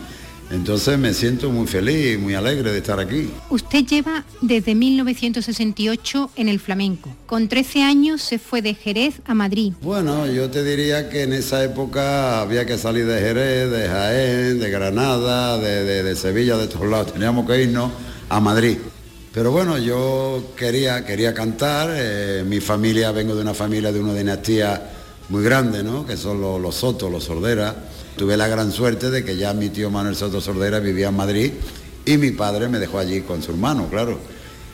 [0.51, 3.31] Entonces me siento muy feliz, muy alegre de estar aquí.
[3.51, 7.11] Usted lleva desde 1968 en el flamenco.
[7.27, 9.73] Con 13 años se fue de Jerez a Madrid.
[9.81, 14.61] Bueno, yo te diría que en esa época había que salir de Jerez, de Jaén,
[14.61, 17.13] de Granada, de, de- de Sevilla, de todos lados.
[17.15, 17.91] Teníamos que irnos
[18.29, 18.77] a Madrid.
[19.33, 21.91] Pero bueno, yo quería, quería cantar.
[21.93, 24.91] eh, mi familia, vengo de una familia de una dinastía
[25.29, 26.07] muy grande, ¿no?
[26.07, 27.75] Que son los, los Soto, los Sordera.
[28.17, 31.53] Tuve la gran suerte de que ya mi tío Manuel Soto Sordera vivía en Madrid
[32.07, 34.19] y mi padre me dejó allí con su hermano, claro.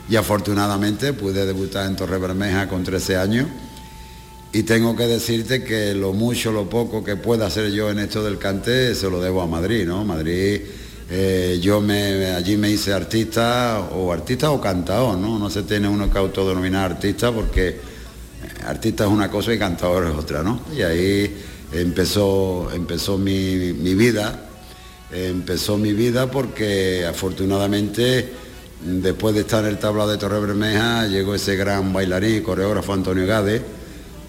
[0.09, 3.47] Y afortunadamente pude debutar en Torre Bermeja con 13 años.
[4.53, 8.21] Y tengo que decirte que lo mucho, lo poco que pueda hacer yo en esto
[8.21, 10.03] del cante se lo debo a Madrid, ¿no?
[10.03, 10.61] Madrid,
[11.09, 15.39] eh, yo me, allí me hice artista o artista o cantador, ¿no?
[15.39, 17.79] No se tiene uno que autodenominar artista porque
[18.65, 20.61] artista es una cosa y cantador es otra, ¿no?
[20.75, 21.37] Y ahí
[21.73, 24.47] empezó, empezó mi, mi vida,
[25.11, 28.33] empezó mi vida porque afortunadamente
[28.83, 32.93] después de estar en el tablado de Torre Bermeja llegó ese gran bailarín y coreógrafo
[32.93, 33.61] Antonio Gade,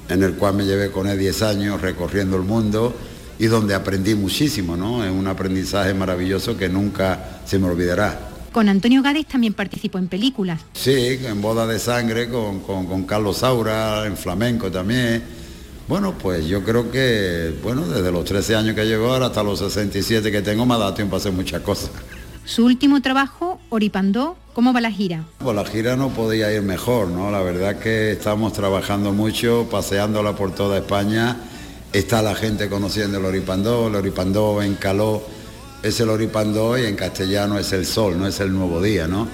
[0.09, 2.95] en el cual me llevé con él 10 años recorriendo el mundo
[3.39, 5.05] y donde aprendí muchísimo, ¿no?
[5.05, 8.32] Es un aprendizaje maravilloso que nunca se me olvidará.
[8.53, 10.61] Con Antonio Gades también participó en películas.
[10.75, 15.23] Sí, en Boda de Sangre con, con- con Carlos Saura, en flamenco también.
[15.89, 19.59] Bueno, pues yo creo que, bueno, desde los 13 años que llegó ahora hasta los
[19.59, 21.91] 67 que tengo me ha dado tiempo a hacer muchas cosas.
[22.45, 25.25] Su último trabajo, Oripandó, ¿cómo va la gira?
[25.39, 27.31] Pues la gira no podía ir mejor, ¿no?
[27.31, 31.37] La verdad que estamos trabajando mucho, paseándola por toda España.
[31.93, 35.23] Está la gente conociendo el Oripandó, el Oripandó en caló
[35.83, 39.29] es el Oripandó y en castellano es el sol, no es el nuevo día, ¿no?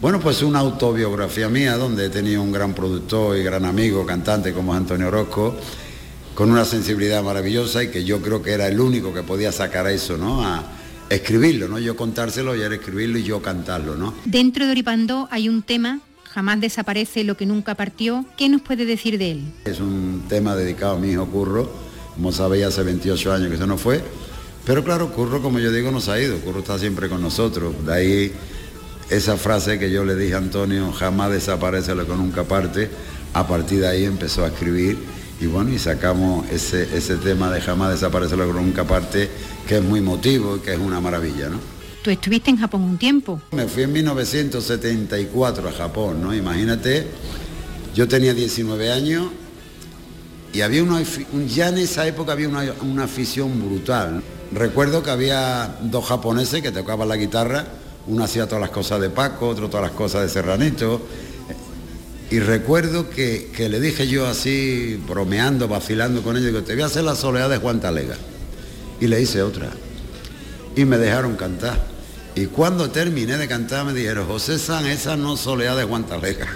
[0.00, 4.52] Bueno, pues una autobiografía mía donde he tenido un gran productor y gran amigo, cantante
[4.52, 5.56] como es Antonio Orozco,
[6.34, 9.86] con una sensibilidad maravillosa y que yo creo que era el único que podía sacar
[9.86, 10.44] eso, ¿no?
[10.44, 10.64] A
[11.08, 11.78] escribirlo, ¿no?
[11.78, 14.12] Yo contárselo y él escribirlo y yo cantarlo, ¿no?
[14.26, 18.26] Dentro de Oripandó hay un tema, jamás desaparece lo que nunca partió.
[18.36, 19.44] ¿Qué nos puede decir de él?
[19.64, 21.70] Es un tema dedicado a mi hijo Curro,
[22.14, 24.02] como sabéis hace 28 años que se nos fue,
[24.66, 27.94] pero claro, Curro, como yo digo, nos ha ido, Curro está siempre con nosotros, de
[27.94, 28.32] ahí
[29.08, 32.90] esa frase que yo le dije a Antonio, jamás desaparece lo que nunca parte,
[33.32, 34.98] a partir de ahí empezó a escribir
[35.40, 39.30] y bueno, y sacamos ese, ese tema de jamás desaparece lo que nunca parte,
[39.68, 41.60] que es muy emotivo y que es una maravilla, ¿no?
[42.02, 43.40] Tú estuviste en Japón un tiempo.
[43.52, 46.34] Me fui en 1974 a Japón, ¿no?
[46.34, 47.06] Imagínate,
[47.94, 49.26] yo tenía 19 años
[50.52, 51.02] y había una,
[51.46, 54.22] ya en esa época había una, una afición brutal.
[54.56, 57.66] Recuerdo que había dos japoneses que tocaban la guitarra,
[58.06, 61.02] uno hacía todas las cosas de Paco, otro todas las cosas de Serranito.
[62.30, 66.84] Y recuerdo que, que le dije yo así, bromeando, vacilando con ellos, digo, te voy
[66.84, 68.16] a hacer la soledad de Juan Talega.
[68.98, 69.68] Y le hice otra.
[70.74, 71.78] Y me dejaron cantar.
[72.34, 76.46] Y cuando terminé de cantar me dijeron, José San, esa no soledad de Juan Talega.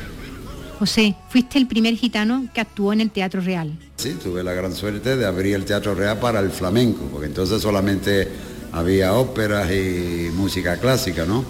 [0.80, 3.70] José, fuiste el primer gitano que actuó en el Teatro Real.
[3.96, 7.60] Sí, tuve la gran suerte de abrir el Teatro Real para el flamenco, porque entonces
[7.60, 8.26] solamente
[8.72, 11.44] había óperas y música clásica, ¿no?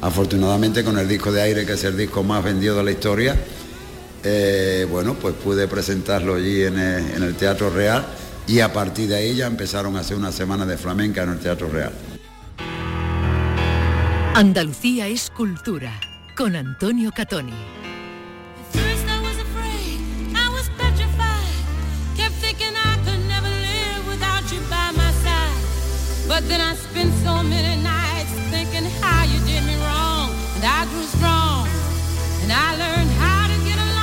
[0.00, 3.36] Afortunadamente con el disco de aire, que es el disco más vendido de la historia,
[4.24, 8.06] eh, bueno, pues pude presentarlo allí en el, en el Teatro Real
[8.46, 11.38] y a partir de ahí ya empezaron a hacer una semana de flamenca en el
[11.38, 11.92] Teatro Real.
[14.34, 15.92] Andalucía es cultura
[16.34, 17.79] con Antonio Catoni.
[26.30, 30.30] But I spent so many nights thinking how you did me wrong.
[30.54, 31.66] And I grew strong.
[32.44, 34.00] And I learned how to get along.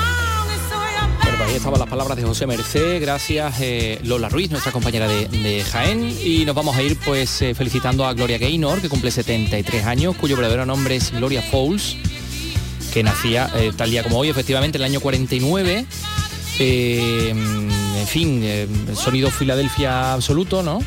[1.38, 5.64] Pues ahí estaban las palabras de José Mercé, gracias eh, Lola Ruiz, nuestra compañera de,
[5.72, 9.86] Jaén, y nos vamos a ir pues eh, felicitando a Gloria Gaynor, que cumple 73
[9.86, 11.96] años, cuyo verdadero nombre es Gloria Fowles,
[12.92, 15.86] que nacía eh, tal día como hoy, efectivamente, en el año 49.
[16.60, 17.77] eh,
[18.08, 20.80] en fin, eh, sonido Filadelfia absoluto, ¿no?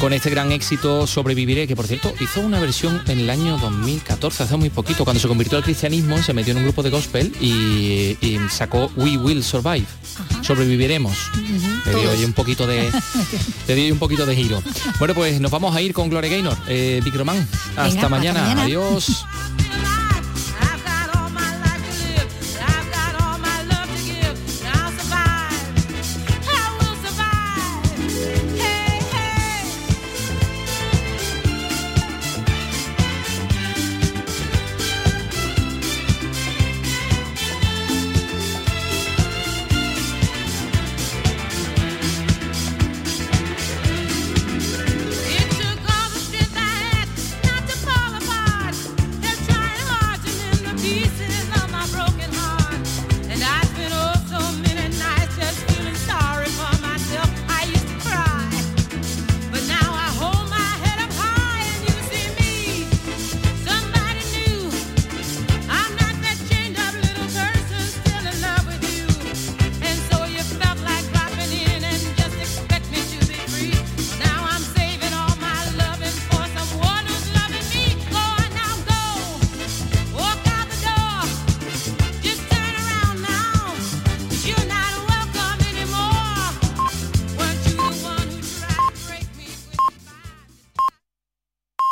[0.00, 4.44] Con este gran éxito Sobreviviré, que por cierto hizo una versión en el año 2014,
[4.44, 7.30] hace muy poquito, cuando se convirtió al cristianismo, se metió en un grupo de gospel
[7.42, 9.84] y, y sacó We Will Survive,
[10.40, 11.14] sobreviviremos.
[11.84, 12.90] Le dio ahí un poquito de,
[13.68, 14.62] le dio ahí un poquito de giro.
[14.98, 17.46] Bueno, pues nos vamos a ir con Gloria Gaynor, eh, Román.
[17.76, 18.62] Hasta mañana.
[18.62, 19.26] Adiós.